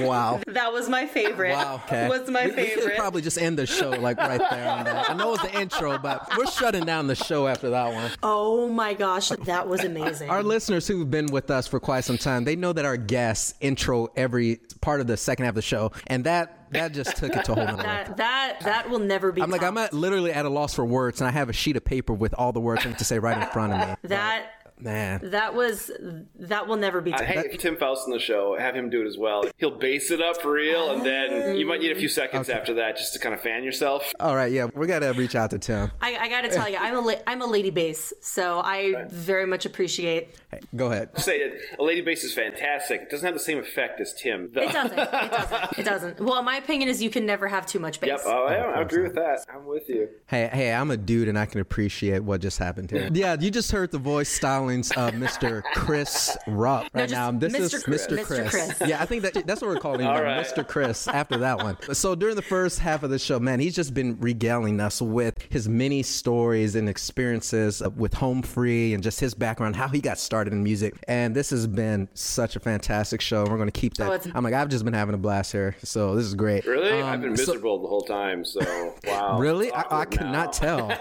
[0.00, 0.40] Wow.
[0.46, 1.52] That was my favorite.
[1.52, 1.80] Wow.
[1.86, 2.08] Okay.
[2.08, 2.96] Was my We- We should favorite.
[2.98, 5.10] probably just end the show like right there on that.
[5.10, 8.10] I know it was the intro, but we're shutting down the show after that one.
[8.22, 10.28] Oh my gosh, that was amazing.
[10.30, 13.54] Our listeners who've been with us for quite some time, they know that our guests
[13.60, 17.34] intro every part of the second half of the show, and that that just took
[17.34, 17.84] it to a whole nother level.
[17.84, 19.42] that that that will never be.
[19.42, 21.76] I'm like, I'm at, literally at a loss for words, and I have a sheet
[21.76, 23.94] of paper with all the words I need to say right in front of me.
[24.04, 24.46] that.
[24.82, 25.90] Man, That was
[26.38, 27.10] that will never be.
[27.12, 27.24] topped.
[27.24, 29.44] Hey, Tim Foust in the show, have him do it as well.
[29.58, 32.96] He'll base it up real, and then you might need a few seconds after that
[32.96, 34.12] just to kind of fan yourself.
[34.20, 35.90] all right, yeah, we gotta reach out to Tim.
[36.00, 39.04] I, I got to tell you, I'm a la- I'm a lady bass, so I
[39.10, 40.34] very much appreciate.
[40.50, 41.18] Hey, go ahead.
[41.18, 43.02] Say it, a lady bass is fantastic.
[43.02, 44.50] It doesn't have the same effect as Tim.
[44.52, 44.62] though.
[44.62, 44.98] It doesn't.
[44.98, 45.78] It doesn't.
[45.78, 46.20] It doesn't.
[46.20, 48.08] Well, my opinion is you can never have too much bass.
[48.08, 49.44] Yep, oh, yeah, I agree with that.
[49.52, 50.08] I'm with you.
[50.26, 53.08] Hey, hey, I'm a dude, and I can appreciate what just happened here.
[53.20, 55.62] Yeah, you just heard the voice stylings calling uh, Mr.
[55.74, 57.30] Chris Rupp right just now.
[57.32, 57.60] This Mr.
[57.74, 58.06] is Chris.
[58.06, 58.18] Mr.
[58.18, 58.24] Mr.
[58.24, 58.50] Chris.
[58.50, 58.88] Chris.
[58.88, 60.44] Yeah, I think that that's what we're calling him, All right.
[60.46, 60.66] Mr.
[60.66, 61.08] Chris.
[61.08, 64.18] After that one, so during the first half of the show, man, he's just been
[64.20, 69.76] regaling us with his many stories and experiences with Home Free and just his background,
[69.76, 70.94] how he got started in music.
[71.08, 73.44] And this has been such a fantastic show.
[73.44, 74.26] We're going to keep that.
[74.26, 76.64] Oh, I'm like, I've just been having a blast here, so this is great.
[76.66, 77.00] Really?
[77.00, 78.44] Um, I've been so- miserable the whole time.
[78.44, 79.38] So wow.
[79.38, 79.70] Really?
[79.72, 80.32] I, I awkward could now.
[80.32, 80.92] not tell.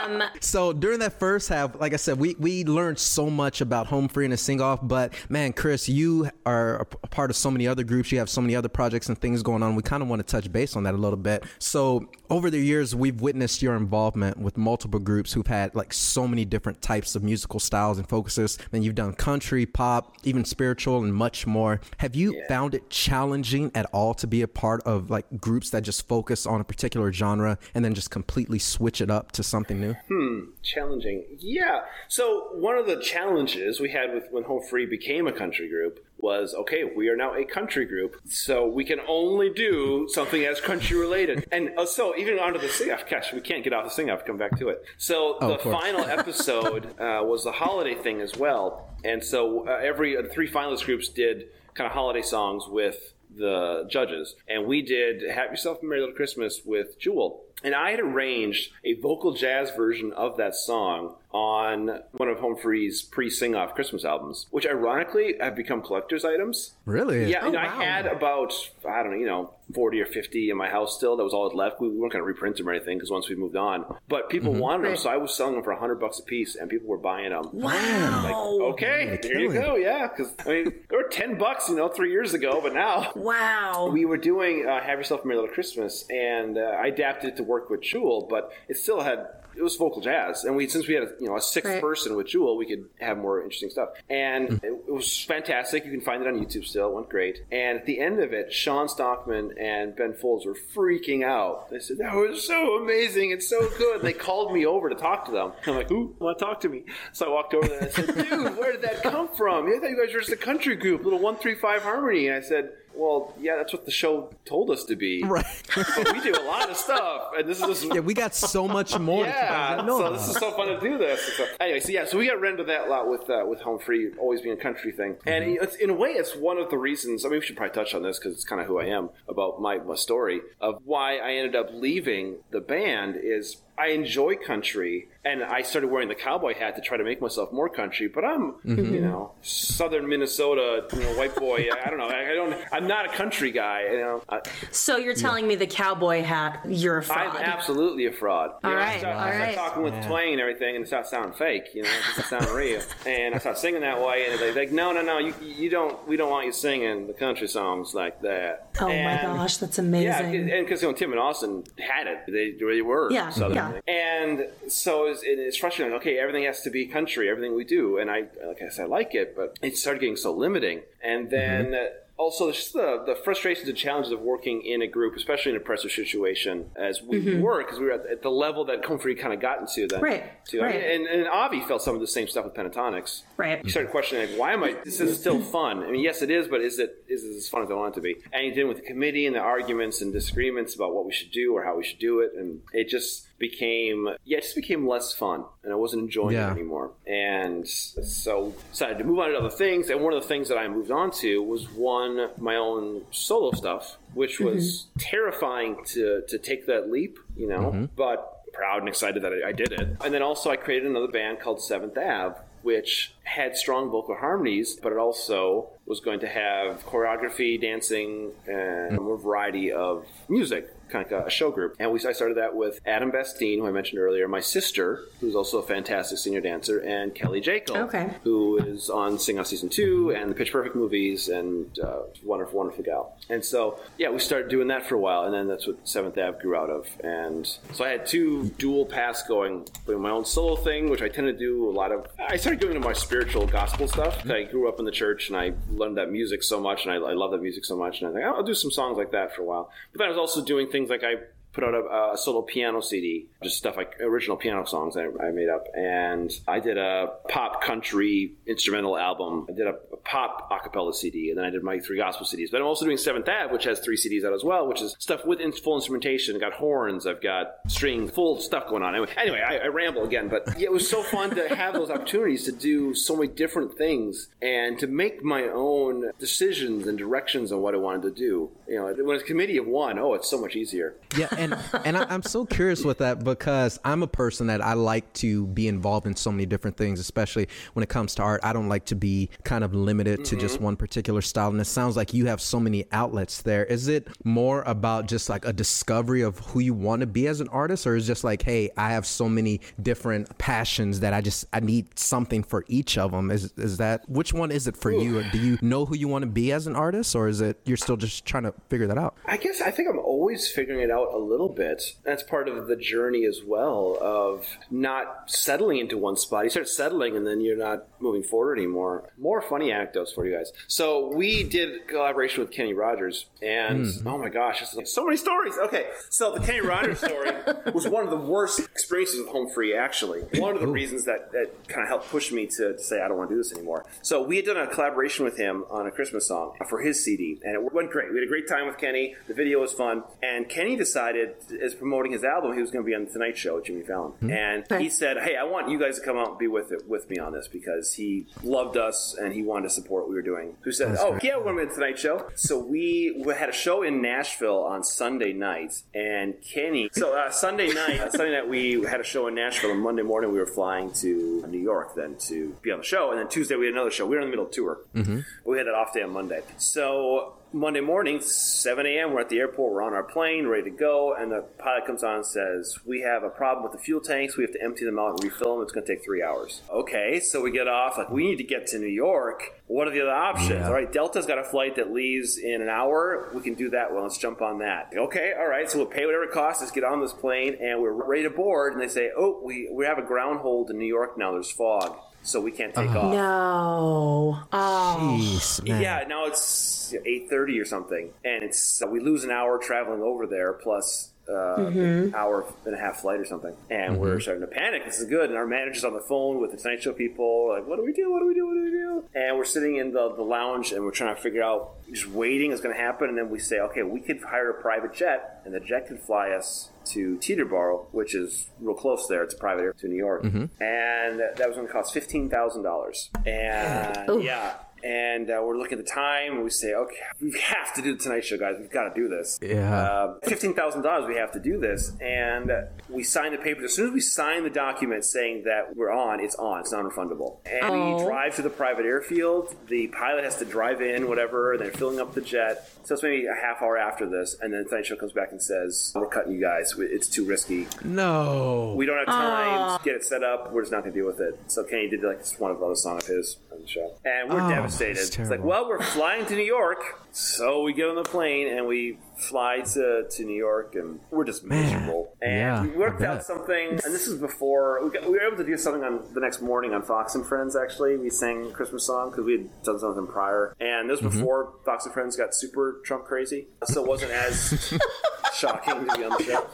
[0.00, 3.86] Um, So during that first half, like I said, we, we learned so much about
[3.86, 4.80] home free and a sing off.
[4.82, 8.10] But man, Chris, you are a p- a part of so many other groups.
[8.10, 9.74] You have so many other projects and things going on.
[9.76, 11.44] We kind of want to touch base on that a little bit.
[11.58, 16.26] So over the years, we've witnessed your involvement with multiple groups who've had like so
[16.26, 18.49] many different types of musical styles and focuses.
[18.72, 21.80] And you've done country, pop, even spiritual, and much more.
[21.98, 25.82] Have you found it challenging at all to be a part of like groups that
[25.82, 29.80] just focus on a particular genre and then just completely switch it up to something
[29.80, 29.94] new?
[30.08, 31.24] Hmm, challenging.
[31.38, 31.80] Yeah.
[32.08, 36.04] So one of the challenges we had with when Home Free became a country group
[36.22, 40.60] was okay, we are now a country group, so we can only do something as
[40.60, 41.46] country related.
[41.52, 44.10] and uh, so even onto the sing off, gosh, we can't get off the sing
[44.10, 44.24] off.
[44.24, 44.84] Come back to it.
[44.98, 50.16] So the final episode uh, was the holiday thing as well, and so uh, every
[50.16, 55.22] uh, three finalist groups did kind of holiday songs with the judges, and we did
[55.30, 57.42] "Have Yourself a Merry Little Christmas" with Jewel.
[57.62, 62.56] And I had arranged a vocal jazz version of that song on one of Home
[62.56, 66.74] Free's pre-sing off Christmas albums, which ironically have become collector's items.
[66.84, 67.30] Really?
[67.30, 67.80] Yeah, and I wow.
[67.80, 68.52] had about
[68.88, 71.16] I don't know, you know, forty or fifty in my house still.
[71.16, 71.80] That was all that left.
[71.80, 74.52] We weren't going to reprint them or anything because once we moved on, but people
[74.54, 76.98] wanted them, so I was selling them for hundred bucks a piece, and people were
[76.98, 77.48] buying them.
[77.52, 78.58] wow.
[78.72, 79.76] Okay, there you go.
[79.76, 83.12] Yeah, because I mean, they were ten bucks, you know, three years ago, but now
[83.14, 83.90] Wow.
[83.92, 87.36] we were doing uh, "Have Yourself a Merry Little Christmas," and uh, I adapted it
[87.36, 90.86] to work with Jewel, but it still had it was vocal jazz, and we since
[90.86, 91.80] we had a, you know a sixth Right.
[91.80, 94.54] person with Jewel, we could have more interesting stuff, and hmm.
[94.54, 95.84] it, it was fantastic.
[95.84, 97.42] You can find it on YouTube still; it went great.
[97.50, 101.70] And at the end of it, Shawn Stockman and Ben Folds were freaking out.
[101.70, 104.02] They said that was so amazing, it's so good.
[104.02, 105.52] they called me over to talk to them.
[105.66, 106.84] I'm like, who want to talk to me?
[107.12, 109.66] So I walked over there and I said, dude, where did that come from?
[109.66, 112.28] I thought you guys were just a country group, little one three five harmony.
[112.28, 112.72] And I said.
[112.94, 115.22] Well, yeah, that's what the show told us to be.
[115.24, 115.44] Right.
[115.74, 118.66] But we do a lot of stuff, and this is just Yeah, we got so
[118.68, 119.24] much more.
[119.24, 120.12] that you guys yeah, didn't so about.
[120.18, 121.36] this is so fun to do this.
[121.36, 123.78] So, anyway, so yeah, so we got into that a lot with uh, with Home
[123.78, 126.78] Free always being a country thing, and it's, in a way, it's one of the
[126.78, 127.24] reasons.
[127.24, 129.10] I mean, we should probably touch on this because it's kind of who I am
[129.28, 133.16] about my, my story of why I ended up leaving the band.
[133.22, 137.22] Is I enjoy country, and I started wearing the cowboy hat to try to make
[137.22, 138.08] myself more country.
[138.08, 138.94] But I'm, mm-hmm.
[138.94, 141.66] you know, Southern Minnesota, you know, white boy.
[141.72, 142.08] I, I don't know.
[142.08, 142.54] I, I don't.
[142.72, 143.84] I'm not a country guy.
[143.90, 144.40] You know, I,
[144.70, 147.36] So you're telling me the cowboy hat, you're a fraud.
[147.36, 148.50] I'm absolutely a fraud.
[148.62, 149.54] You All know, I right, start, all I start right.
[149.54, 151.74] talking with twang and everything, and it starts sounding fake.
[151.74, 152.82] You know, it doesn't sound real.
[153.06, 156.06] And I start singing that way, and they're like, "No, no, no, you, you don't.
[156.06, 160.06] We don't want you singing the country songs like that." oh my gosh, that's amazing.
[160.06, 160.50] Yeah, amazing.
[160.50, 163.69] and because you know, Tim and Austin had it, they they were Yeah, Southern, yeah.
[163.86, 165.94] And so it's, it's frustrating.
[165.96, 168.88] Okay, everything has to be country, everything we do, and I like I said, I
[168.88, 171.66] like it, but it started getting so limiting, and then.
[171.72, 171.96] Mm-hmm.
[172.20, 175.60] Also, just the, the frustrations and challenges of working in a group, especially in a
[175.60, 179.14] pressure situation, as we were, because we were at, at the level that Home Free
[179.14, 180.00] kind of gotten to then.
[180.00, 180.04] Mm-hmm.
[180.04, 180.74] Right, To, right.
[180.74, 183.22] And, and Avi felt some of the same stuff with Pentatonix.
[183.38, 183.64] Right.
[183.64, 184.76] You started questioning, like, why am I?
[184.84, 185.82] This is still fun.
[185.82, 187.94] I mean, yes, it is, but is it is it as fun as I want
[187.94, 188.16] it to be?
[188.34, 191.30] And he did with the committee and the arguments and disagreements about what we should
[191.30, 194.86] do or how we should do it, and it just became yeah, it just became
[194.86, 196.48] less fun, and I wasn't enjoying Yeah.
[196.48, 196.92] it anymore.
[197.06, 199.90] And so decided to move on to other things.
[199.90, 203.50] And one of the things that I moved on to was one my own solo
[203.52, 205.00] stuff, which was mm-hmm.
[205.00, 207.84] terrifying to to take that leap, you know, mm-hmm.
[207.96, 209.96] but proud and excited that I, I did it.
[210.04, 214.76] And then also I created another band called Seventh Ave, which had strong vocal harmonies,
[214.82, 219.22] but it also was going to have choreography, dancing, and a mm.
[219.22, 220.68] variety of music.
[220.90, 223.70] Kind of a show group, and we I started that with Adam Bastine, who I
[223.70, 228.08] mentioned earlier, my sister, who's also a fantastic senior dancer, and Kelley Jakle, Okay.
[228.24, 232.58] who is on Sing Off Season 2 and the Pitch Perfect movies and uh, wonderful,
[232.58, 233.16] wonderful gal.
[233.28, 236.16] And so, yeah, we started doing that for a while, and then that's what Seventh
[236.18, 236.86] Ave grew out of.
[237.04, 241.08] And so I had two dual paths going, doing my own solo thing, which I
[241.08, 242.06] tend to do a lot of.
[242.18, 244.28] I started going into my spiritual gospel stuff.
[244.28, 246.96] I grew up in the church and I learned that music so much, and I,
[246.96, 248.00] I love that music so much.
[248.00, 249.70] And I was like, I'll do some songs like that for a while.
[249.92, 251.14] But then I was also doing things like I
[251.52, 255.30] put out a, a, solo piano CD, just stuff like original piano songs I, I,
[255.30, 255.66] made up.
[255.74, 259.46] And I did a pop country instrumental album.
[259.48, 262.50] I did a, a pop acapella CD, and then I did my three gospel CDs.
[262.50, 264.94] But I'm also doing Seventh Ave, which has three CDs out as well, which is
[264.98, 266.36] stuff with full instrumentation.
[266.36, 268.94] I got horns, I've got string, full stuff going on.
[268.94, 272.44] Anyway, I, I ramble again, but yeah, it was so fun to have those opportunities
[272.44, 277.60] to do so many different things and to make my own decisions and directions on
[277.60, 278.50] what I wanted to do.
[278.68, 280.94] You know, when it's committee of one, oh, it's so much easier.
[281.16, 284.74] Yeah, and and I, am so curious with that because I'm a person that I
[284.74, 288.40] like to be involved in so many different things, especially when it comes to art.
[288.44, 290.40] I don't like to be kind of limited to mm-hmm.
[290.40, 291.48] just one particular style.
[291.48, 293.64] And it sounds like you have so many outlets there.
[293.64, 297.40] Is it more about just like a discovery of who you want to be as
[297.40, 301.14] an artist, or is it just like, hey, I have so many different passions that
[301.14, 303.30] I just I need something for each of them?
[303.30, 305.02] Is is that which one is it for Ooh.
[305.02, 305.22] you?
[305.30, 307.76] Do you know who you want to be as an artist, or is it you're
[307.76, 309.16] still just trying to figure that out?
[309.26, 311.96] I guess I think I'm always figuring it out a little bit.
[312.04, 316.44] That's part of the journey as well of not settling into one spot.
[316.44, 319.10] You start settling, and then you're not moving forward anymore.
[319.18, 320.52] More funny anecdotes for you guys.
[320.66, 324.02] So we did collaboration with Kenny Rogers, and mm.
[324.06, 325.54] oh my gosh, like so many stories.
[325.58, 327.30] Okay, so the Kenny Rogers story
[327.72, 329.76] was one of the worst experiences with Home Free.
[329.76, 330.72] Actually, one of the Ooh.
[330.72, 333.36] reasons that that kind of helped push me to, to say I don't want to
[333.36, 333.84] do this anymore.
[334.02, 337.38] So we had done a collaboration with him on a Christmas song for his CD,
[337.44, 338.10] and it went great.
[338.10, 339.14] We had a great time with Kenny.
[339.28, 341.19] The video was fun, and Kenny decided,
[341.62, 343.82] as promoting his album, he was going to be on the Tonight Show with Jimmy
[343.82, 344.30] Fallon, mm-hmm.
[344.30, 346.88] and he said, "Hey, I want you guys to come out and be with it
[346.88, 350.14] with me on this because he loved us and he wanted to support what we
[350.14, 352.26] were doing." Who said, That's "Oh, yeah, we're going to be on the Tonight Show."
[352.34, 356.90] So we had a show in Nashville on Sunday night, and Kenny.
[356.92, 360.02] So uh, Sunday night, uh, Sunday night we had a show in Nashville, and Monday
[360.02, 363.28] morning we were flying to New York then to be on the show, and then
[363.28, 364.06] Tuesday we had another show.
[364.06, 364.78] We were in the middle of tour.
[364.94, 365.20] Mm-hmm.
[365.44, 369.38] We had an off day on Monday, so Monday morning, 7 a.m., we're at the
[369.38, 372.78] airport, we're on our plane, ready to go, and the pilot comes on and says,
[372.86, 375.24] We have a problem with the fuel tanks, we have to empty them out and
[375.24, 376.62] refill them, it's going to take three hours.
[376.70, 379.59] Okay, so we get off, like, we need to get to New York.
[379.70, 380.50] What are the other options?
[380.50, 380.66] Yeah.
[380.66, 383.92] All right, Delta's got a flight that leaves in an hour, we can do that,
[383.92, 384.92] well, let's jump on that.
[384.96, 387.80] Okay, all right, so we'll pay whatever it costs, let's get on this plane, and
[387.80, 390.78] we're ready to board, and they say, Oh, we, we have a ground hold in
[390.78, 393.12] New York now, there's fog so we can't take uh, off.
[393.12, 394.38] No.
[394.52, 395.18] Oh.
[395.20, 395.80] Jeez, man.
[395.80, 400.02] Yeah, now it's eight thirty or something, and it's uh, we lose an hour traveling
[400.02, 402.14] over there plus uh, mm-hmm.
[402.14, 404.00] hour and a half flight or something, and mm-hmm.
[404.00, 404.84] we're starting to panic.
[404.84, 407.50] This is good, and our manager's on the phone with the Tonight Show people.
[407.50, 408.10] Like, what do we do?
[408.10, 408.46] What do we do?
[408.46, 409.04] What do we do?
[409.14, 411.76] And we're sitting in the, the lounge, and we're trying to figure out.
[411.90, 414.62] Just waiting is going to happen, and then we say, okay, we could hire a
[414.62, 419.24] private jet, and the jet could fly us to Teterboro, which is real close there.
[419.24, 420.62] It's a private air to New York, mm-hmm.
[420.62, 423.10] and that was going to cost fifteen thousand dollars.
[423.26, 424.20] And Ooh.
[424.20, 427.82] yeah, and uh, we're looking at the time and we say okay we have to
[427.82, 428.56] do the tonight show guys.
[428.58, 429.38] We've got to do this.
[429.42, 429.74] Yeah.
[429.74, 432.50] Uh, $15000 we have to do this and
[432.88, 433.64] we sign the papers.
[433.64, 436.60] As soon as we sign the document saying that we're on it's on.
[436.60, 437.38] It's non-refundable.
[437.46, 437.96] And oh.
[437.96, 439.54] we drive to the private airfield.
[439.68, 441.56] The pilot has to drive in whatever.
[441.58, 444.64] They're filling up the jet so it's maybe a half hour after this and then
[444.64, 446.74] the tonight show comes back and says we're cutting you guys.
[446.76, 447.68] It's too risky.
[447.84, 448.74] No.
[448.76, 450.52] We don't have time to get it set up.
[450.52, 451.38] We're just not going to deal with it.
[451.46, 453.92] So kenny did like one of those song of his on the show.
[454.04, 454.48] And we're oh.
[454.48, 455.22] devastated devastated.
[455.22, 458.66] It's like, well, we're flying to New York, so we get on the plane and
[458.66, 462.14] we fly to, to New York, and we're just miserable.
[462.20, 465.20] Man, and yeah, we worked out something, and this is before we, got, we, were
[465.20, 467.56] able to do something on the next morning on Fox and Friends.
[467.56, 471.12] Actually, we sang a Christmas song because we had done something prior, and this was
[471.12, 471.20] mm-hmm.
[471.20, 474.78] before Fox and Friends got super Trump crazy, so it wasn't as
[475.34, 476.46] shocking to be on the show.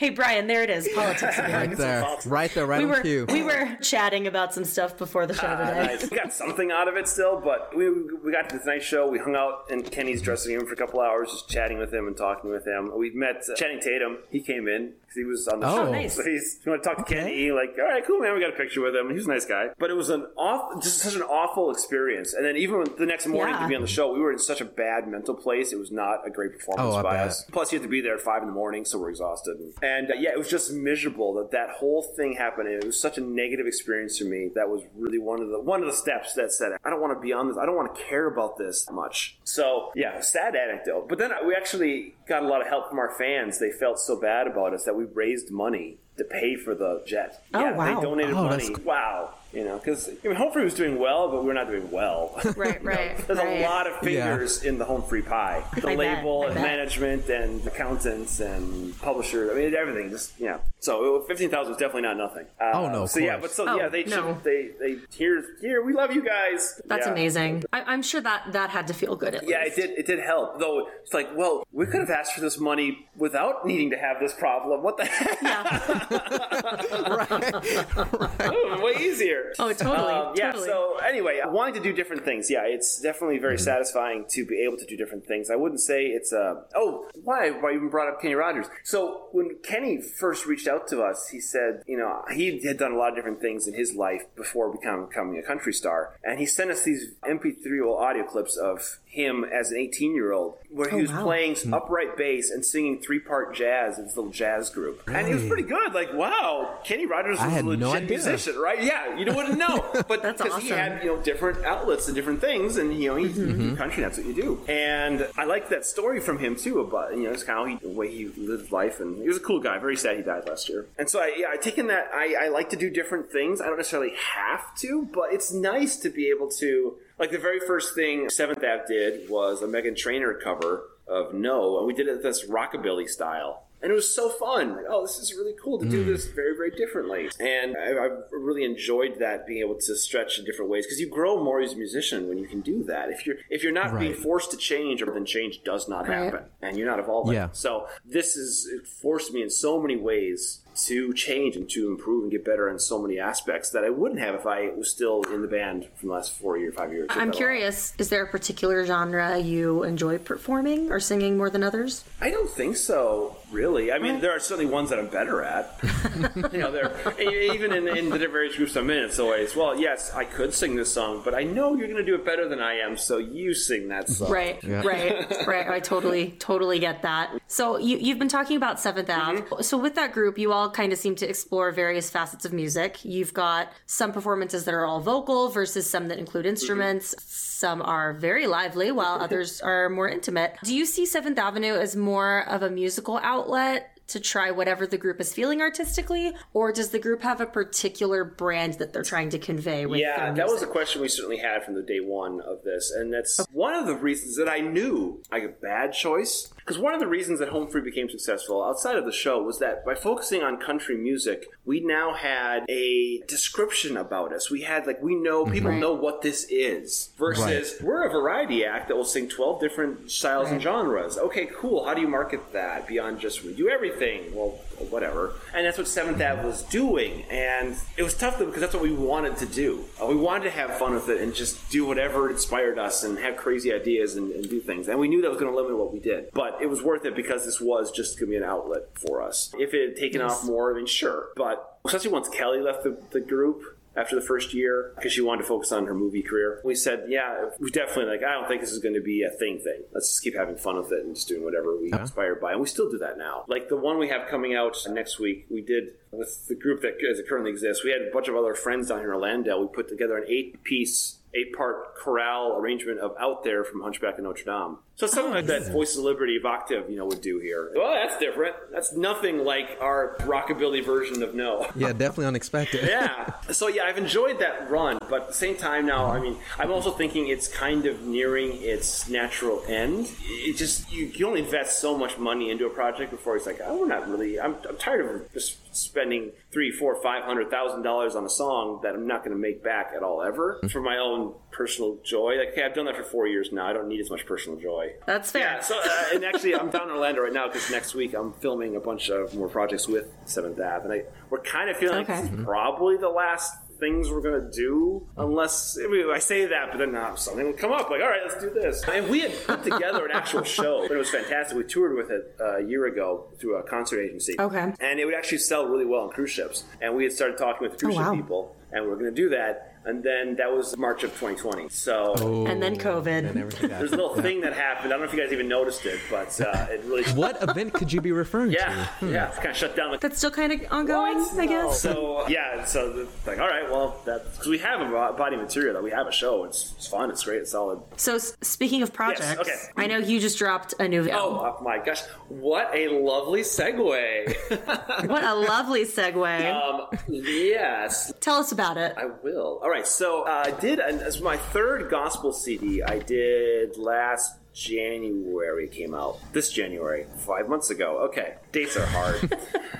[0.00, 0.88] Hey Brian, there it is.
[0.94, 1.52] Politics again.
[1.52, 3.26] right there, right there, right we were, cue.
[3.28, 5.86] We were chatting about some stuff before the show uh, today.
[5.88, 6.10] Nice.
[6.10, 9.06] We got something out of it still, but we we got to this nice show.
[9.10, 12.06] We hung out in Kenny's dressing room for a couple hours, just chatting with him
[12.06, 12.90] and talking with him.
[12.96, 14.20] We met uh, Channing Tatum.
[14.30, 15.92] He came in because he was on the oh, show.
[15.92, 16.16] Nice.
[16.16, 17.24] So he's you want to talk to okay.
[17.24, 17.50] Kenny.
[17.50, 18.34] Like, all right, cool, man.
[18.34, 19.08] We got a picture with him.
[19.08, 22.32] He was a nice guy, but it was an off, just such an awful experience.
[22.34, 23.62] And then even the next morning yeah.
[23.62, 25.72] to be on the show, we were in such a bad mental place.
[25.72, 27.44] It was not a great performance oh, by us.
[27.50, 29.56] Plus, you have to be there at five in the morning, so we're exhausted.
[29.82, 32.68] And uh, yeah, it was just miserable that that whole thing happened.
[32.68, 34.50] And it was such a negative experience for me.
[34.54, 37.16] That was really one of the one of the steps that said, I don't want
[37.16, 37.56] to be on this.
[37.56, 39.38] I don't want to care about this much.
[39.44, 41.08] So yeah, sad anecdote.
[41.08, 43.58] But then we actually got a lot of help from our fans.
[43.58, 47.44] They felt so bad about us that we raised money to pay for the jet.
[47.54, 47.94] Oh, yeah, wow.
[47.94, 48.74] they donated oh, money.
[48.84, 49.34] Wow.
[49.52, 51.90] You know, because I mean, Home Free was doing well, but we were not doing
[51.90, 52.38] well.
[52.56, 53.16] Right, right.
[53.26, 53.62] There's right.
[53.62, 55.64] a lot of fingers in the Home Free pie.
[55.80, 56.62] The I label I and bet.
[56.62, 59.50] management and accountants and publishers.
[59.50, 60.10] I mean, everything.
[60.10, 60.58] Just yeah.
[60.78, 62.46] So fifteen thousand was definitely not nothing.
[62.60, 64.38] Uh, Oh, no, of So yeah, but so Oh, yeah, they no.
[64.44, 66.80] they they here here we love you guys.
[66.86, 67.12] That's Yeah.
[67.12, 67.64] amazing.
[67.72, 69.34] I, I'm sure that that had to feel good.
[69.34, 69.78] At Yeah, least.
[69.78, 69.98] it did.
[69.98, 70.58] It did help.
[70.60, 74.18] Though it's like, well, we could have asked for this money without needing to have
[74.20, 74.82] this problem.
[74.82, 75.40] What the heck?
[77.10, 79.39] Right, Oh, way easier.
[79.58, 80.12] Oh, totally.
[80.12, 80.52] Um, yeah.
[80.52, 80.68] totally.
[80.68, 82.50] So anyway, wanting to do different things.
[82.50, 83.64] Yeah, it's definitely very Mm-hmm.
[83.64, 85.50] satisfying to be able to do different things.
[85.50, 86.62] I wouldn't say it's a.
[86.74, 87.50] Oh, why?
[87.50, 88.66] Why you even brought up Kenny Rogers?
[88.84, 92.92] So when Kenny first reached out to us, he said, you know, he had done
[92.92, 96.38] a lot of different things in his life before becoming, becoming a country star, and
[96.38, 100.88] he sent us these MP3 audio clips of him as an 18 year old where
[100.88, 101.24] he Oh, was wow.
[101.24, 105.34] playing upright bass and singing three part jazz in his little jazz group, and he
[105.34, 105.92] was pretty good.
[105.92, 108.08] Like, wow, Kenny Rogers was I had a legit no idea.
[108.08, 108.80] musician, right?
[108.82, 112.40] Yeah, you wouldn't know, but That's because he had you know different outlets and different
[112.40, 113.74] things, and you know he's Mm-hmm.
[113.76, 114.02] country.
[114.02, 117.32] That's what you do, and I like that story from him too about you know
[117.32, 119.78] just how he the way he lived life, and he was a cool guy.
[119.78, 122.48] Very sad he died last year, and so I yeah I taken that I, I
[122.48, 123.60] like to do different things.
[123.60, 127.60] I don't necessarily have to, but it's nice to be able to like the very
[127.60, 132.08] first thing Seventh Ave did was a Meghan Trainor cover of No, and we did
[132.08, 133.64] it this rockabilly style.
[133.82, 134.76] And it was so fun.
[134.76, 136.10] Like, oh, this is really cool to do hmm.
[136.10, 137.30] this very, very differently.
[137.40, 141.08] And I, I really enjoyed that being able to stretch in different ways because you
[141.08, 143.08] grow more as a musician when you can do that.
[143.08, 144.20] If you're if you're not being Right.
[144.20, 146.24] forced to change, or then change does not Right.
[146.24, 147.34] happen, and you're not evolving.
[147.34, 147.48] Yeah.
[147.52, 152.24] So this is it forced me in so many ways to change and to improve
[152.24, 155.22] and get better in so many aspects that I wouldn't have if I was still
[155.24, 157.08] in the band from the last four year, five years.
[157.10, 157.94] I'm curious.
[157.98, 162.04] Is there a particular genre you enjoy performing or singing more than others?
[162.20, 163.92] I don't think so, really.
[163.92, 165.78] I mean, there are certainly ones that I'm better at.
[166.52, 166.90] you know, there
[167.20, 170.76] even in, in the various groups I'm in, it's always, well, yes, I could sing
[170.76, 173.18] this song, but I know you're going to do it better than I am, so
[173.18, 174.30] you sing that song.
[174.30, 175.68] Right, right, right.
[175.68, 177.30] I totally, totally get that.
[177.46, 179.40] So you, you've been talking about 7th Ave.
[179.40, 179.62] Mm-hmm.
[179.62, 183.04] So with that group, you all kind of seem to explore various facets of music.
[183.04, 186.50] You've got some performances that are all vocal versus some that include mm-hmm.
[186.50, 187.14] instruments.
[187.24, 189.24] Some are very lively, while mm-hmm.
[189.24, 190.56] others are more intimate.
[190.64, 193.96] Do you see 7th Avenue as more of a musical outlet?
[194.08, 198.24] To try whatever the group is feeling artistically, or does the group have a particular
[198.24, 201.62] brand that they're trying to convey with Yeah, that was a question we certainly had
[201.62, 205.22] from the day one of this, and that's one of the reasons that I knew
[205.30, 206.52] like a bad choice.
[206.64, 209.58] Because one of the reasons that Home Free became successful outside of the show was
[209.58, 214.50] that by focusing on country music, we now had a description about us.
[214.50, 215.52] We had like we know mm-hmm.
[215.52, 215.80] people Right.
[215.80, 217.10] know what this is.
[217.18, 221.18] Versus we're a variety act that will sing twelve different styles and genres.
[221.18, 221.84] Okay, cool.
[221.84, 224.34] How do you market that beyond just we do everything?
[224.34, 225.34] Well, whatever.
[225.54, 228.82] And that's what Seventh Ave was doing, and it was tough though because that's what
[228.82, 229.84] we wanted to do.
[230.00, 233.18] Uh, we wanted to have fun with it and just do whatever inspired us and
[233.18, 234.88] have crazy ideas and, and do things.
[234.88, 237.04] And we knew that was going to limit what we did, but it was worth
[237.04, 239.52] it because this was just going to be an outlet for us.
[239.58, 242.96] If it had taken off more, I mean, sure, but especially once Kelly left the,
[243.10, 243.62] the group
[243.96, 246.60] after the first year because she wanted to focus on her movie career.
[246.64, 248.22] We said, yeah, we definitely like.
[248.22, 249.82] I don't think this is going to be a thing thing.
[249.92, 252.60] Let's just keep having fun with it and just doing whatever we inspired by, and
[252.60, 253.44] we still do that now.
[253.48, 256.94] Like the one we have coming out next week, we did with the group that
[257.10, 257.84] as it currently exists.
[257.84, 259.60] We had a bunch of other friends down here in Orlando.
[259.60, 261.18] We put together an eight piece.
[261.32, 264.78] Eight part chorale arrangement of Out There from Hunchback of Notre Dame.
[264.96, 267.70] So it's something like that Voice of Liberty of Epcot, you know, would do here.
[267.74, 268.54] Well, that's different.
[268.70, 271.66] That's nothing like our rockabilly version of No.
[271.74, 272.86] Yeah, definitely unexpected.
[272.86, 273.32] yeah.
[273.52, 276.70] So yeah, I've enjoyed that run, but at the same time now, I mean, I'm
[276.70, 280.08] also thinking it's kind of nearing its natural end.
[280.22, 283.60] It just you, you only invest so much money into a project before it's like,
[283.64, 284.38] oh, we're not really.
[284.40, 288.80] I'm, I'm tired of just spending three, four, five hundred thousand dollars on a song
[288.82, 292.36] that I'm not going to make back at all ever for my own personal joy.
[292.38, 293.66] Like, okay, I've done that for four years now.
[293.66, 294.92] I don't need as much personal joy.
[295.06, 295.42] That's fair.
[295.42, 298.32] Yeah, so uh, and actually, I'm down in Orlando right now because next week I'm
[298.34, 301.98] filming a bunch of more projects with Seventh Ave, and I we're kind of feeling
[301.98, 302.22] like Okay.
[302.22, 306.68] this is probably the last things we're gonna do, unless I, mean, I say that,
[306.70, 307.90] but then uh, something will come up.
[307.90, 308.84] Like, all right, let's do this.
[308.88, 311.56] And we had put together an actual show, and it was fantastic.
[311.56, 314.36] We toured with it uh, a year ago through a concert agency.
[314.38, 314.72] Okay.
[314.80, 316.64] and it would actually sell really well on cruise ships.
[316.80, 318.12] And we had started talking with the cruise Oh, wow.
[318.14, 319.69] ship people, and we going to do that.
[319.84, 321.68] And then that was March of 2020.
[321.70, 323.06] So And then COVID.
[323.28, 324.86] And everything there's a little thing that happened.
[324.92, 327.04] I don't know if you guys even noticed it, but uh, it really.
[327.14, 329.10] What event could you be referring Yeah, to?
[329.10, 329.96] yeah, it's kind of shut down.
[330.00, 331.80] That's still kind of ongoing, I guess.
[331.80, 335.36] So yeah, so the, like, all right, well, that because we have a bo- body
[335.36, 336.44] material that we have a show.
[336.44, 337.10] It's, it's fun.
[337.10, 337.40] It's great.
[337.42, 337.80] It's solid.
[337.96, 339.54] So, speaking of projects, okay.
[339.76, 341.18] I know you just dropped a new video.
[341.18, 345.08] Oh my gosh, what a lovely segue.
[345.08, 346.52] What a lovely segue.
[346.52, 348.94] um, yes, Tell us about it.
[348.96, 349.60] I will.
[349.62, 352.82] All right, so uh, I did and as my third gospel CD.
[352.82, 356.18] I did last January came out.
[356.32, 357.98] This January, five months ago.
[358.08, 359.22] Okay, dates are hard.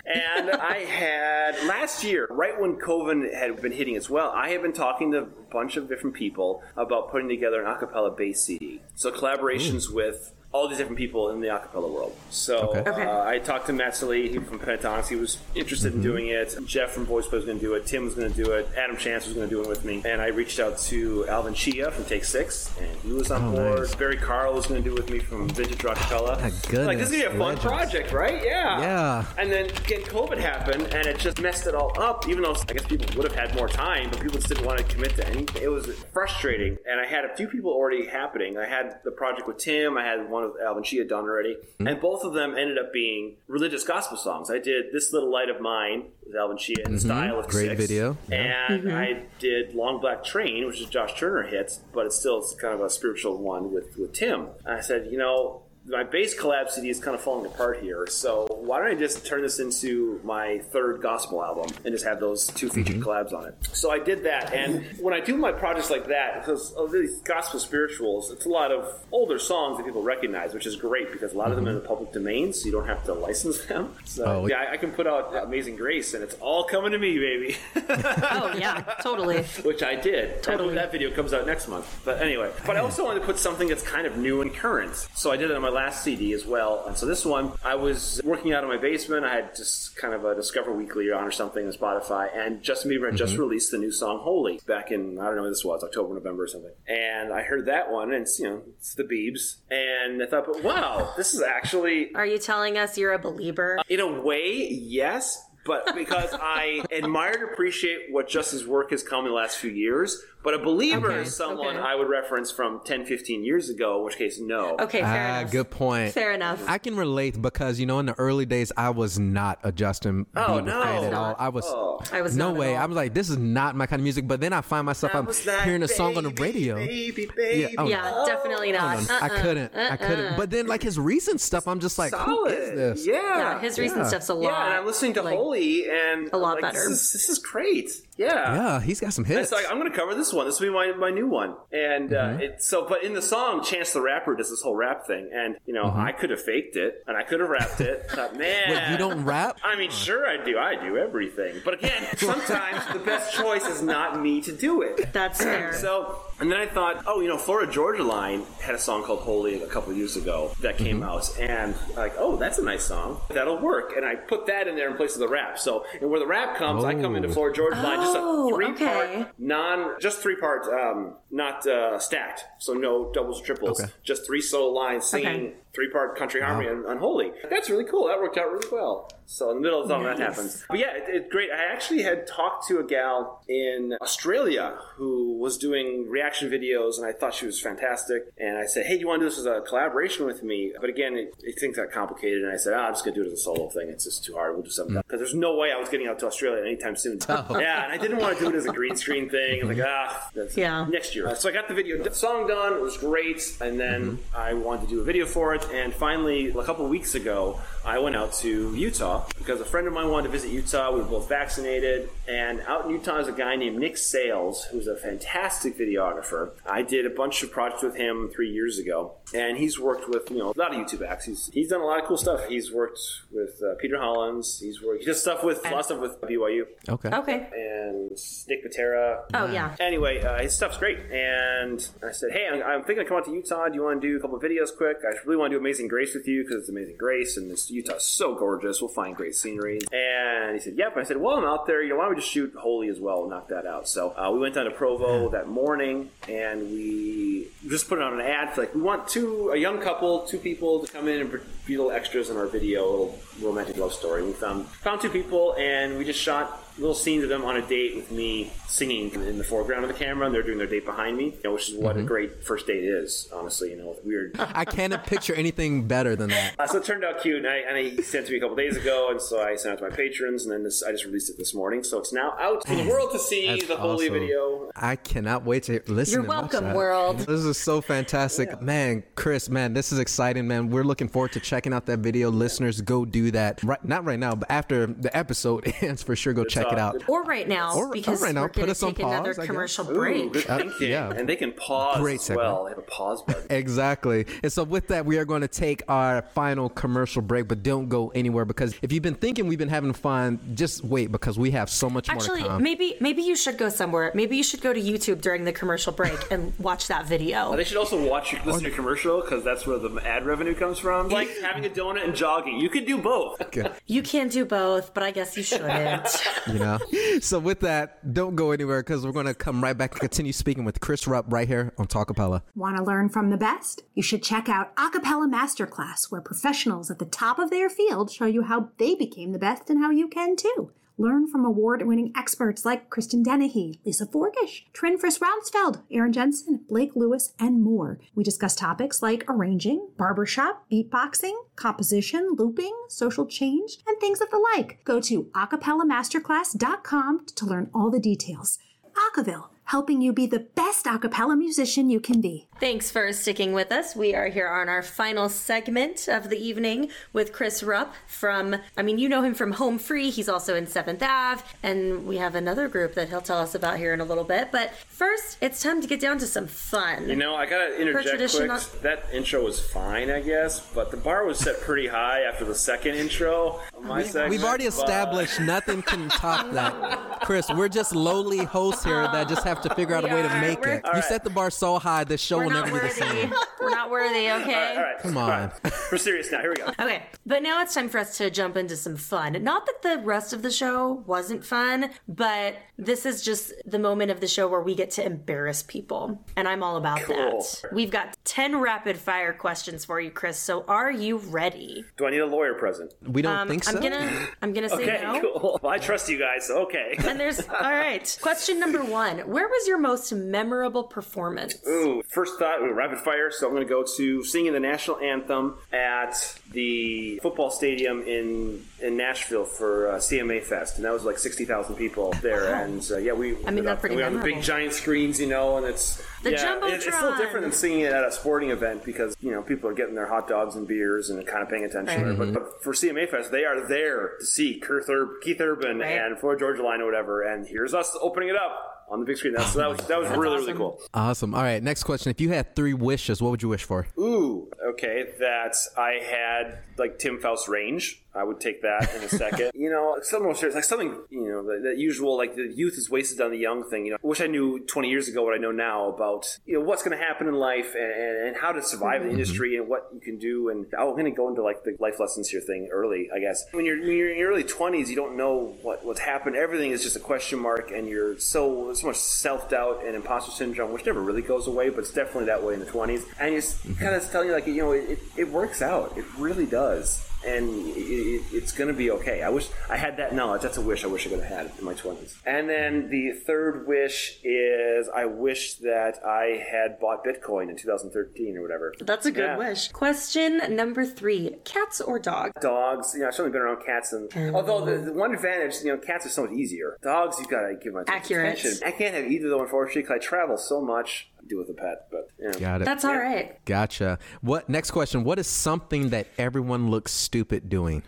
[0.07, 4.62] and I had last year, right when COVID had been hitting as well, I had
[4.62, 8.80] been talking to a bunch of different people about putting together an acapella bass CD.
[8.95, 12.12] So collaborations with all these different people in the acapella world.
[12.30, 12.90] So Okay.
[12.90, 13.05] Okay.
[13.05, 15.07] uh, I talked to Matt Sallee from Pentatonix.
[15.09, 16.57] He was interested in doing it.
[16.66, 17.86] Jeff from Voice Play was going to do it.
[17.86, 18.68] Tim was going to do it.
[18.76, 20.03] Adam Chance was going to do it with me.
[20.05, 23.53] And I reached out to Alvin Chea from Take Six, and he was on Oh,
[23.53, 23.78] board.
[23.80, 23.94] nice.
[23.94, 26.40] Barry Carl was going to do it with me from Vintage Rock Acapella.
[26.72, 28.42] My Like this is going to be a fun goodness, project, right?
[28.44, 28.80] Yeah.
[28.80, 29.24] Yeah.
[29.38, 32.28] And then again, COVID happened, and it just messed it all up.
[32.28, 34.78] Even though I guess people would have had more time, but people just didn't want
[34.78, 35.62] to commit to anything.
[35.62, 38.59] It was frustrating, and I had a few people already happening.
[38.59, 39.96] I had the project with Tim.
[39.96, 41.86] I had one with Alvin Chea done already, Hmm.
[41.88, 44.51] and both of them ended up being religious gospel songs.
[44.51, 47.51] I did "This Little Light of Mine" with Alvin Chea in the style of Mm-hmm.
[47.51, 47.80] Great Six.
[47.80, 48.16] video.
[48.30, 52.74] and I did "Long Black Train," which is Josh Turner hits, but it's still kind
[52.74, 54.49] of a spiritual one with with Tim.
[54.64, 58.07] And I said, you know my bass collab CD is kind of falling apart here.
[58.07, 62.20] So why don't I just turn this into my third gospel album and just have
[62.20, 63.09] those two featured mm-hmm.
[63.09, 63.57] collabs on it?
[63.72, 67.20] So I did that, and when I do my projects like that, because of these
[67.20, 71.33] gospel spirituals, it's a lot of older songs that people recognize, which is great because
[71.33, 71.89] a lot of them are in the mm-hmm.
[71.89, 73.95] public domain, so you don't have to license them.
[74.05, 76.99] So Oh, yeah, I, I can put out Amazing Grace, and it's all coming to
[76.99, 77.57] me, baby.
[78.33, 79.43] Oh, yeah, totally.
[79.64, 80.43] which I did.
[80.43, 80.74] Totally.
[80.74, 82.01] That, that video comes out next month.
[82.05, 85.09] But anyway, but I also wanted to put something that's kind of new and current.
[85.14, 86.85] So I did it on my last CD as well.
[86.87, 89.25] And so this one, I was working out of my basement.
[89.25, 92.91] I had just kind of a Discover Weekly on or something on Spotify, and Justin
[92.91, 93.43] Bieber had just mm-hmm.
[93.43, 96.45] released the new song "Holy" back in I don't know when this was October, November,
[96.45, 96.73] or something.
[96.87, 100.47] And I heard that one, and it's you know it's the Biebs, and I thought,
[100.47, 103.79] but wow, this is actually Are you telling us you're a believer?
[103.89, 109.27] in a way, yes, but because I admire and appreciate what Justin's work has come
[109.27, 110.23] in the last few years.
[110.43, 111.86] But a believer Okay, is someone okay.
[111.86, 114.76] I would reference from 10, 15 years ago, in which case, no.
[114.80, 115.53] Okay, fair Ah, enough.
[115.53, 116.14] good point.
[116.14, 116.62] Fair enough.
[116.66, 120.24] I can relate because you know in the early days I was not a Justin
[120.34, 120.82] Oh, Bieber no.
[120.82, 121.36] fan at all.
[121.38, 122.01] I was Oh.
[122.12, 122.74] I was no way.
[122.74, 124.26] I was like, this is not my kind of music.
[124.26, 126.76] But then I find myself I I'm like, hearing a song on the radio.
[126.76, 127.61] Baby, baby.
[127.61, 129.11] Yeah, oh, yeah, definitely not.
[129.11, 129.43] I Uh-uh.
[129.43, 129.74] couldn't.
[129.76, 130.36] I couldn't.
[130.38, 132.53] But then like his recent stuff, I'm just like, who Solid.
[132.59, 133.07] is this?
[133.07, 133.14] Yeah.
[133.20, 134.09] Yeah, his recent Yeah.
[134.09, 134.43] stuff's a lot.
[134.45, 136.88] Yeah, and I'm listening to like, Holy, and a lot like, better.
[136.88, 137.91] This is, this is great.
[138.16, 138.55] Yeah.
[138.55, 139.51] Yeah, he's got some And hits.
[139.51, 140.47] so like, I'm going to cover this one.
[140.47, 141.57] This will be my, my new one.
[141.72, 142.37] And Mm-hmm.
[142.37, 145.31] uh, it, so, but in the song, Chance the Rapper does this whole rap thing,
[145.33, 148.11] and you know, I could have faked it, and I could have rapped it.
[148.11, 148.72] Thought, man, Mm-hmm.
[148.72, 149.59] Wait, you don't rap?
[149.62, 150.59] I mean, sure, I do.
[150.59, 151.61] I do everything.
[151.64, 155.12] But again, sometimes the best choice is not me to do it.
[155.12, 155.72] That's fair.
[155.74, 159.20] So, and then I thought, oh, you know, Florida Georgia Line had a song called
[159.20, 162.84] Holy a couple of years ago that came out, and like, oh, that's a nice
[162.84, 163.20] song.
[163.30, 163.93] That'll work.
[163.97, 165.59] And I put that in there in place of the rap.
[165.59, 167.32] So, and where the rap comes, I come into Oh.
[167.32, 171.99] Florida Georgia Line just Oh, a three part, non, just three part, um, not uh,
[171.99, 172.45] stacked.
[172.59, 173.80] So no doubles or triples.
[173.80, 173.93] Okay.
[174.03, 175.55] Just three solo lines singing Okay.
[175.75, 177.33] Three part country harmony on, on Holy.
[177.49, 178.09] That's really cool.
[178.09, 179.11] That worked out really well.
[179.27, 180.64] So in the middle of the song that happens.
[180.68, 181.51] But yeah, it, it's great.
[181.53, 187.07] I actually had talked to a gal in Australia who was doing reaction videos, and
[187.07, 188.25] I thought she was fantastic.
[188.39, 190.73] And I said, "Hey, do you want to do this as a collaboration with me?"
[190.81, 193.23] But again, it, it things got complicated, and I said, oh, "I'm just gonna do
[193.23, 193.89] it as a solo thing.
[193.89, 194.55] It's just too hard.
[194.55, 195.03] We'll do something mm.
[195.07, 197.59] because there's no way I was getting out to Australia anytime soon." Oh.
[197.59, 199.62] Yeah, and I didn't want to do it as a green screen thing.
[199.62, 200.85] I was like, ah, that's Yeah.
[200.91, 201.29] next year.
[201.29, 202.75] Uh, so I got the video the song done.
[202.75, 204.37] It was great, and then mm-hmm.
[204.37, 205.60] I wanted to do a video for it.
[205.73, 209.93] And finally, a couple weeks ago, I went out to Utah because a friend of
[209.93, 210.93] mine wanted to visit Utah.
[210.93, 214.87] We were both vaccinated, and out in Utah is a guy named Nick Sales, who's
[214.87, 216.51] a fantastic videographer.
[216.67, 220.31] I did a bunch of projects with him three years ago, and he's worked with
[220.31, 221.24] you know a lot of YouTube acts.
[221.24, 222.47] He's he's done a lot of cool stuff.
[222.49, 222.99] He's worked
[223.31, 224.61] with uh, Peter Hollens.
[224.61, 227.11] He's worked he does stuff with a lot of stuff with BYU okay.
[227.11, 227.49] okay.
[227.55, 228.11] and
[228.49, 229.22] Nick Pitera.
[229.35, 229.74] Oh, yeah.
[229.78, 233.26] Anyway, uh, his stuff's great, and I said, "Hey, I'm, I'm thinking of coming out
[233.26, 233.68] to Utah.
[233.68, 234.99] Do you want to do a couple of videos quick?
[235.05, 237.70] I really want to do Amazing Grace with you because it's Amazing Grace, and this
[237.70, 238.81] Utah's so gorgeous.
[238.81, 241.83] We'll find great scenery." And he said, "Yep." And I said, "Well, I'm out there.
[241.83, 244.11] You know, why don't we just shoot Holy as well and knock that out?" So
[244.16, 248.55] uh, we went down to Provo that morning, and we just put on an ad
[248.55, 249.20] for like we want two
[249.53, 251.31] a young couple, two people to come in and
[251.66, 254.23] be little extras in our video, a little romantic love story.
[254.23, 257.66] We found found two people, and we just shot little scenes of them on a
[257.66, 260.85] date with me singing in the foreground of the camera, and they're doing their date
[260.85, 263.28] behind me, you know, which is what a great first date is.
[263.33, 264.37] Honestly, you know, weird.
[264.39, 266.55] I cannot picture anything better than that.
[266.59, 268.41] Uh, so it turned out cute, and, I, and he sent it to me a
[268.41, 270.93] couple days ago, and so I sent it to my patrons, and then this, I
[270.93, 273.66] just released it this morning, so it's now out for the world to see That's
[273.66, 274.20] the Holy awesome.
[274.20, 274.70] video.
[274.76, 276.12] I cannot wait to listen.
[276.12, 276.76] You're and welcome, that.
[276.76, 277.18] world.
[277.18, 279.03] This is so fantastic, man.
[279.14, 280.70] Chris, man, this is exciting, man.
[280.70, 282.31] We're looking forward to checking out that video.
[282.31, 283.62] Listeners, go do that.
[283.62, 286.83] Right, not right now, but after the episode ends, for sure, go check it uh,
[286.87, 287.03] out.
[287.09, 289.31] Or right now, Or- or because right now, we're put going to us take another
[289.35, 289.47] pause, I guess.
[289.47, 290.33] commercial Ooh, break.
[290.33, 290.91] good thinking.
[290.91, 291.11] yeah.
[291.11, 292.47] And they can pause Great as segment.
[292.49, 292.64] well.
[292.64, 293.47] They have a pause button.
[293.51, 294.27] Exactly.
[294.43, 297.89] And so with that, we are going to take our final commercial break, but don't
[297.89, 301.51] go anywhere because if you've been thinking we've been having fun, just wait because we
[301.53, 302.62] have so much Actually, more to come.
[302.62, 304.12] maybe maybe you should go somewhere.
[304.14, 307.55] Maybe you should go to YouTube during the commercial break and watch that video.
[307.57, 310.55] They should also watch your listen to your commercial because that's where the ad revenue
[310.55, 311.09] comes from.
[311.09, 312.59] Like having a donut and jogging.
[312.59, 313.41] You could do both.
[313.87, 316.07] You can do both, but I guess you shouldn't.
[316.47, 316.79] you know.
[317.21, 320.33] So with that, don't go anywhere because we're going to come right back and continue
[320.33, 322.43] speaking with Chris Rupp right here on Talkapella.
[322.55, 323.83] Want to learn from the best?
[323.95, 328.27] You should check out Acapella Masterclass, where professionals at the top of their field show
[328.27, 330.71] you how they became the best and how you can too.
[331.01, 336.61] Learn from award winning experts like Kristen Dennehy, Lisa Forkish, Trin Friss Rounsfeld, Aaron Jensen,
[336.68, 337.98] Blake Lewis, and more.
[338.14, 344.46] We discuss topics like arranging, barbershop, beatboxing, composition, looping, social change, and things of the
[344.55, 344.84] like.
[344.84, 348.59] Go to acapellamasterclass.com to learn all the details.
[348.92, 352.49] Acaville, helping you be the best acapella musician you can be.
[352.59, 353.95] Thanks for sticking with us.
[353.95, 358.83] We are here on our final segment of the evening with Chris Rupp from, I
[358.83, 360.11] mean, you know him from Home Free.
[360.11, 361.43] He's also in 7th Ave.
[361.62, 364.51] And we have another group that he'll tell us about here in a little bit.
[364.51, 367.09] But first, it's time to get down to some fun.
[367.09, 368.83] You know, I gotta interject quick.
[368.83, 372.57] That intro was fine, I guess, but the bar was set pretty high after the
[372.57, 373.61] second intro.
[373.75, 377.21] of My segment, We've already but- established nothing can top that.
[377.23, 380.41] Chris, we're just lowly hosts here that just have to figure out a way to
[380.41, 380.83] make We're- it.
[380.95, 383.35] You set the bar so high, this show We're will not never be the same.
[383.61, 384.75] We're not worthy, okay?
[384.77, 385.29] All right, Come on.
[385.31, 385.73] right.
[385.93, 386.41] We're serious now.
[386.41, 386.67] Here we go.
[386.79, 389.43] Okay, but now it's time for us to jump into some fun.
[389.43, 394.11] Not that the rest of the show wasn't fun, but this is just the moment
[394.11, 396.25] of the show where we get to embarrass people.
[396.37, 397.17] And I'm all about Cool.
[397.63, 397.73] that.
[397.73, 400.39] We've got 10 rapid fire questions for you, Chris.
[400.39, 401.85] So are you ready?
[401.97, 402.95] Do I need a lawyer present?
[403.07, 403.77] We don't um, think so.
[403.77, 405.21] I'm gonna I'm gonna say Okay, no.
[405.21, 405.61] cool.
[405.63, 406.47] Well, I trust you guys.
[406.47, 406.95] so Okay.
[406.99, 408.19] And there's all right.
[408.23, 409.19] Question number one.
[409.21, 411.55] Where was your most memorable performance?
[411.68, 413.30] Ooh, first thought, ooh, rapid fire.
[413.30, 416.14] So I'm going to go to singing the national anthem at
[416.53, 421.44] the football stadium in in Nashville for uh, CMA Fest, and that was like sixty
[421.44, 422.55] thousand people there.
[422.55, 425.26] And uh, yeah, we I mean, that's pretty we have the big giant screens, you
[425.28, 427.18] know, and it's The yeah, it- it's still Jumbotron.
[427.18, 430.07] different than singing it at a sporting event because you know people are getting their
[430.09, 432.09] hot dogs and beers and kind of paying attention.
[432.09, 432.18] Right.
[432.18, 435.98] But, but for CMA Fest, they are there to see Keith, Ur- Keith Urban Right.
[435.98, 438.70] and Florida Georgia Line or whatever, and here's us opening it up.
[438.91, 440.57] On the big screen, that's, that was that was really really awesome.
[440.57, 440.80] cool.
[440.93, 441.34] Awesome.
[441.34, 442.11] All right, next question.
[442.11, 443.86] If you had three wishes, what would you wish for?
[443.97, 445.11] Ooh, okay.
[445.20, 448.03] That I had like Tim Foust range.
[448.15, 449.53] I would take that in a second.
[449.55, 452.77] you know, something more serious, like something you know that, that usual like the youth
[452.77, 453.87] is wasted on the young thing.
[453.87, 456.59] You know, I wish I knew 20 years ago what I know now about you
[456.59, 459.13] know what's going to happen in life and, and, and how to survive in the
[459.13, 459.21] mm-hmm.
[459.21, 460.49] industry and what you can do.
[460.49, 463.45] And I'm going to go into like the life lessons here thing early, I guess.
[463.53, 466.37] When you're, when you're in your early 20s, you don't know what what's happened.
[466.37, 470.33] Everything is just a question mark, and you're so so much self doubt and imposter
[470.33, 473.05] syndrome, which never really goes away, but it's definitely that way in the 20s.
[473.21, 473.75] And it's mm-hmm.
[473.75, 475.97] kind of telling you like you know it, it works out.
[475.97, 479.23] It really does and it, it, it's going to be okay.
[479.23, 480.43] I wish I had that knowledge.
[480.43, 482.16] That's a wish I wish I could have had in my 20s.
[482.27, 488.37] And then the third wish is I wish that I had bought Bitcoin in 2013
[488.37, 488.75] or whatever.
[488.81, 489.37] That's a good Yeah.
[489.39, 489.68] wish.
[489.68, 492.33] Question number three: Cats or dogs?
[492.41, 495.73] Dogs, you know, I've certainly been around cats, and although the, the one advantage, you
[495.73, 496.77] know, cats are so much easier.
[496.83, 498.39] Dogs, you've gotta give my Accurate.
[498.39, 498.66] attention.
[498.66, 501.10] I can't have either though, unfortunately, because I travel so much.
[501.31, 502.39] I do with a pet, but you know.
[502.39, 502.64] Got it.
[502.64, 503.43] That's all right.
[503.45, 503.99] Gotcha.
[504.20, 505.05] What next question?
[505.05, 507.83] What is something that everyone looks stupid doing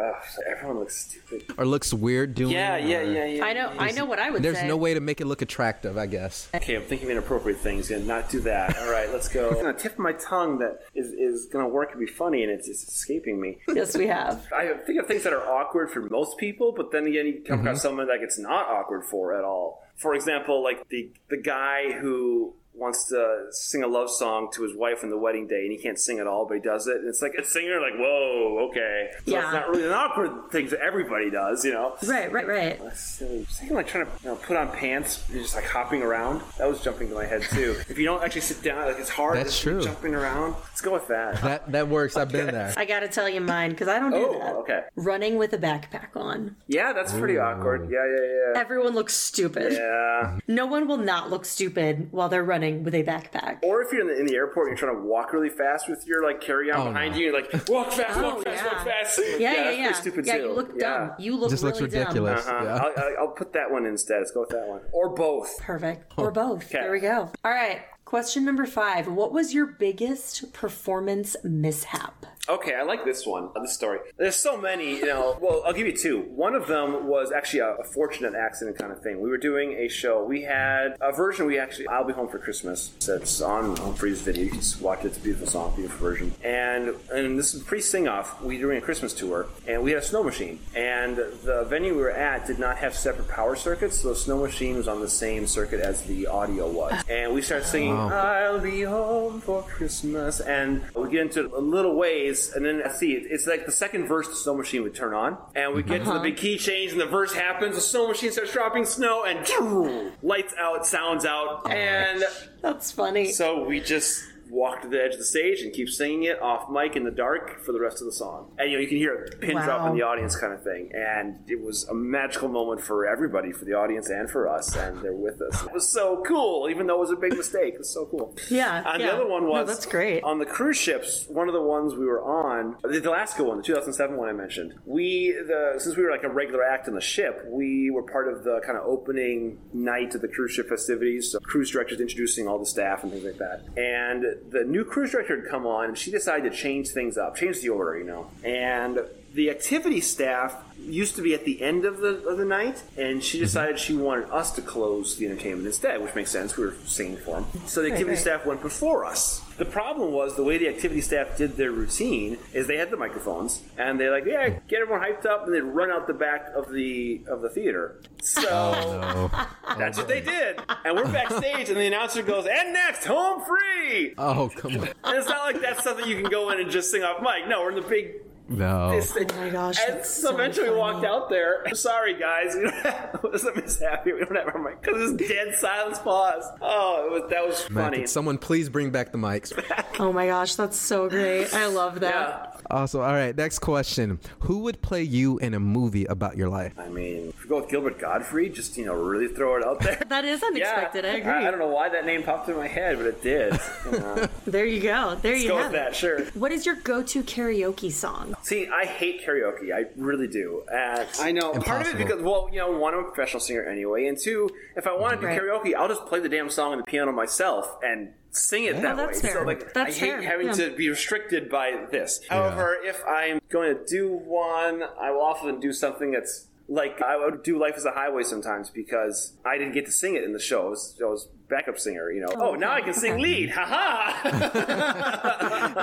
[0.00, 0.18] Ooh, okay.
[0.18, 1.44] ugh, everyone looks stupid.
[1.56, 2.52] or looks weird doing?
[2.52, 3.44] Yeah, yeah, or- yeah, yeah.
[3.44, 3.72] I know.
[3.78, 4.68] I know what I would There's say.
[4.68, 6.48] no way to make it look attractive, I guess.
[6.54, 8.78] Okay, I'm thinking of inappropriate things and not do that.
[8.78, 9.48] All right, let's go.
[9.50, 12.68] I'm gonna tip my tongue that is, is gonna work and be funny, and it's,
[12.68, 13.58] it's escaping me.
[13.80, 14.46] Yes, we have.
[14.52, 17.60] I think of things that are awkward for most people, but then again, you come
[17.60, 17.82] across mm-hmm.
[17.82, 19.82] someone that it's not awkward for at all.
[19.96, 24.74] For example, like the the guy who wants to sing a love song to his
[24.74, 26.96] wife on the wedding day, and he can't sing at all, but he does it.
[26.96, 29.10] And it's like a singer, like, whoa, okay.
[29.26, 29.44] So Yeah.
[29.44, 31.96] it's not really an awkward thing that everybody does, you know.
[32.06, 32.80] Right, right, right.
[32.96, 33.44] Silly.
[33.50, 36.40] Thinking like trying to you know, put on pants, and just like hopping around.
[36.58, 37.76] That was jumping to my head too.
[37.88, 39.36] if you don't actually sit down, like it's hard.
[39.36, 39.82] That's true.
[39.82, 40.54] Jumping around.
[40.54, 41.40] Let's go with that.
[41.42, 42.16] That that works.
[42.16, 42.72] I've been there.
[42.76, 44.54] I gotta tell you mine because I don't do Oh, that.
[44.56, 44.80] okay.
[44.96, 46.56] Running with a backpack on.
[46.68, 47.90] Yeah, that's pretty awkward.
[47.90, 48.60] Yeah, yeah, yeah.
[48.60, 49.72] Everyone looks stupid.
[49.72, 50.38] Yeah.
[50.48, 53.58] No one will not look stupid while they're running with a backpack.
[53.62, 55.88] Or if you're in the, in the airport, and you're trying to walk really fast
[55.88, 57.18] with your like carry on Oh, behind no.
[57.18, 58.72] you, you're like walk fast, Oh, walk fast, yeah.
[58.72, 59.20] walk fast.
[59.20, 59.92] Yeah, yeah, that's yeah.
[59.92, 60.42] stupid yeah, too.
[60.44, 60.98] you look Yeah.
[60.98, 61.10] dumb.
[61.18, 62.46] You look Just looks really ridiculous.
[62.46, 62.64] Uh-huh.
[62.64, 62.74] Yeah.
[62.76, 64.18] I'll, I'll, I'll put that one instead.
[64.18, 64.80] Let's go with that one.
[64.92, 65.56] Or both.
[65.58, 65.66] dumb.
[65.66, 66.12] Perfect.
[66.16, 66.64] Or both.
[66.66, 66.80] Okay.
[66.80, 67.30] There we go.
[67.44, 67.80] All right.
[68.04, 69.06] Question number five.
[69.06, 72.26] What was your biggest performance mishap?
[72.48, 73.50] Okay, I like this one.
[73.60, 74.00] This story.
[74.16, 75.36] There's so many, you know.
[75.40, 76.22] Well, I'll give you two.
[76.34, 79.20] One of them was actually a, a fortunate accident kind of thing.
[79.20, 80.24] We were doing a show.
[80.24, 81.46] We had a version.
[81.46, 82.88] We actually, I'll be home for Christmas.
[83.06, 84.44] That's on Home Free's video.
[84.44, 85.08] You can just watch it.
[85.08, 86.34] It's a beautiful song, beautiful version.
[86.42, 88.42] And and this is pre sing off.
[88.42, 90.58] We were doing a Christmas tour, and we had a snow machine.
[90.74, 94.38] And the venue we were at did not have separate power circuits, so the snow
[94.42, 97.00] machine was on the same circuit as the audio was.
[97.08, 101.94] And we started singing, "I'll be home for Christmas," and we get into a little
[101.96, 103.24] ways, and then I see it.
[103.30, 106.04] It's like the second verse, the snow machine would turn on, and we get to
[106.04, 106.22] the uh-huh.
[106.22, 107.74] big key change, and the verse happens.
[107.74, 112.24] The snow machine starts dropping snow, and lights out, sounds out, and
[112.62, 113.32] That's funny.
[113.32, 116.68] so we just walk to the edge of the stage and keep singing it off
[116.70, 118.52] mic in the dark for the rest of the song.
[118.58, 120.90] And you know, you can hear a pin drop in the audience kind of thing.
[120.94, 124.74] And it was a magical moment for everybody, for the audience and for us.
[124.76, 125.62] And they're with us.
[125.64, 127.74] It was so cool, even though it was a big mistake.
[127.74, 128.34] It was so cool.
[128.50, 129.08] Yeah, And yeah.
[129.08, 130.22] the other one No, was that's great.
[130.24, 131.26] on the cruise ships.
[131.28, 134.74] One of the ones we were on, the Alaska one, the 2007 one I mentioned.
[134.84, 138.28] We, the since we were like a regular act on the ship, we were part
[138.32, 141.30] of the kind of opening night of the cruise ship festivities.
[141.32, 143.64] So cruise directors introducing all the staff and things like that.
[143.76, 147.36] And the new cruise director had come on, and she decided to change things up,
[147.36, 148.30] change the order, you know.
[148.44, 149.00] And
[149.34, 153.22] the activity staff used to be at the end of the of the night, and
[153.22, 153.44] she mm-hmm.
[153.44, 156.56] decided she wanted us to close the entertainment instead, which makes sense.
[156.56, 158.18] We were singing for them, so the activity right.
[158.18, 159.42] staff went before us.
[159.60, 162.96] The problem was the way the activity staff did their routine is they had the
[162.96, 166.46] microphones, and they're like, "Yeah, get everyone hyped up," and they'd run out the back
[166.56, 168.00] of the of the theater.
[168.22, 169.48] So Oh,
[169.78, 174.14] that's what they did, and we're backstage, and the announcer goes, "And next, home free."
[174.16, 174.88] oh come on.
[175.04, 177.46] And it's not like that's something you can go in and just sing off mic.
[177.46, 178.14] No, we're in the big
[178.50, 178.90] No.
[178.90, 179.30] this thing.
[179.32, 181.66] Oh my gosh, And that's so so eventually we walked out there.
[181.66, 182.54] I'm sorry, guys.
[182.60, 184.14] We don't have, it was a mishap here.
[184.18, 186.44] We don't have our mic because it's dead silence pause.
[186.60, 187.98] Oh, it was, that was Man, funny.
[188.00, 189.52] could someone please bring back the mics?
[190.00, 191.52] Oh my gosh, that's so great.
[191.52, 192.54] I love that.
[192.54, 192.60] yeah.
[192.70, 194.18] Also, all right, next question.
[194.40, 196.72] Who would play you in a movie about your life?
[196.78, 199.80] I mean, if we go with Gilbert Gottfried, just, you know, really throw it out
[199.80, 200.02] there.
[200.08, 201.04] That is unexpected.
[201.04, 201.30] I agree.
[201.32, 203.60] I, don't know why that name popped in my head, but it did.
[203.84, 204.28] You know.
[204.46, 205.16] There you go.
[205.16, 205.84] There Let's you go have with it.
[205.84, 206.24] that, sure.
[206.32, 208.34] What is your go-to karaoke song?
[208.42, 209.72] See, I hate karaoke.
[209.74, 210.62] I really do.
[210.72, 213.64] And I know part of it because, well, you know, one, I'm a professional singer
[213.64, 215.40] anyway, and two, if I want to do Right.
[215.40, 218.92] karaoke, I'll just play the damn song on the piano myself and sing it that
[218.94, 219.28] Oh, that's way.
[219.28, 219.40] fair.
[219.40, 220.52] So, like, That's I hate fair, having yeah.
[220.54, 222.20] to be restricted by this.
[222.28, 227.16] However, if I'm going to do one, I will often do something that's like I
[227.16, 230.32] would do "Life Is a Highway" sometimes because I didn't get to sing it in
[230.32, 230.66] the show.
[230.66, 232.28] I was, I was backup singer, you know.
[232.36, 233.50] Oh, oh now I can sing lead.
[233.50, 234.20] Ha ha!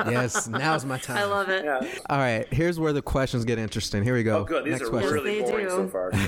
[0.10, 1.18] yes, now's my time.
[1.18, 1.66] I love it.
[1.66, 1.82] yeah.
[2.10, 4.04] All right, here's where the questions get interesting.
[4.04, 4.40] Here we go.
[4.40, 4.66] Oh, good.
[4.66, 5.14] These Next are question.
[5.14, 5.72] really They boring do.
[5.72, 6.12] so far.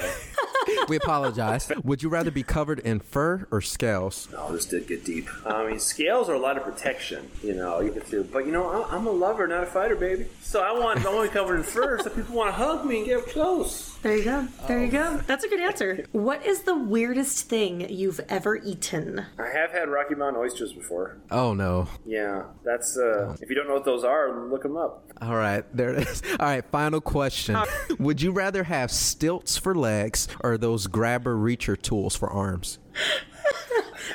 [0.87, 1.71] We apologize.
[1.83, 4.27] Would you rather be covered in fur or scales?
[4.37, 5.27] Oh, this did get deep.
[5.45, 7.79] I mean, scales are a lot of protection, you know.
[7.79, 10.27] You get to, but you know, I'm- I'm a lover, not a fighter, baby.
[10.41, 12.85] So I want, I want to be covered in fur, so people want to hug
[12.85, 13.97] me and get close.
[14.01, 14.47] There you go.
[14.67, 15.17] There you go.
[15.27, 16.05] That's a good answer.
[16.13, 19.25] What is the weirdest thing you've ever eaten?
[19.37, 21.17] I have had Rocky Mountain oysters before.
[21.29, 21.87] Oh no.
[22.05, 22.97] Yeah, that's.
[22.97, 25.03] uh If you don't know what those are, look them up.
[25.21, 26.21] All right, there it is.
[26.39, 27.57] All right, final question.
[27.99, 32.79] Would you rather have stilts for legs or those grabber reacher tools for arms?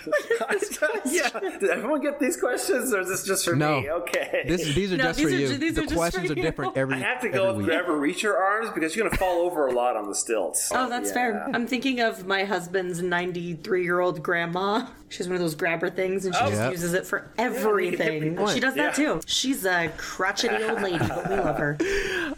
[1.07, 1.29] yeah.
[1.61, 3.81] Did everyone get these questions, or is this just for No.
[3.81, 3.91] me?
[3.91, 4.45] Okay.
[4.47, 5.49] This, these are No, just these for are you.
[5.57, 7.57] these the are just for questions are different every I have to every go with
[7.59, 7.67] week.
[7.67, 10.71] grabber reacher arms because you're going to fall over a lot on the stilts.
[10.75, 11.15] Oh, that's Yeah.
[11.15, 11.51] fair.
[11.55, 14.87] I'm thinking of my husband's 93 year old grandma.
[15.09, 16.73] She's one of those grabber things, and she just Yep.
[16.73, 18.37] uses it for everything.
[18.37, 18.51] point.
[18.51, 19.15] she does that Yeah.
[19.15, 19.21] too.
[19.27, 21.79] She's a crotchety old lady, but we love her.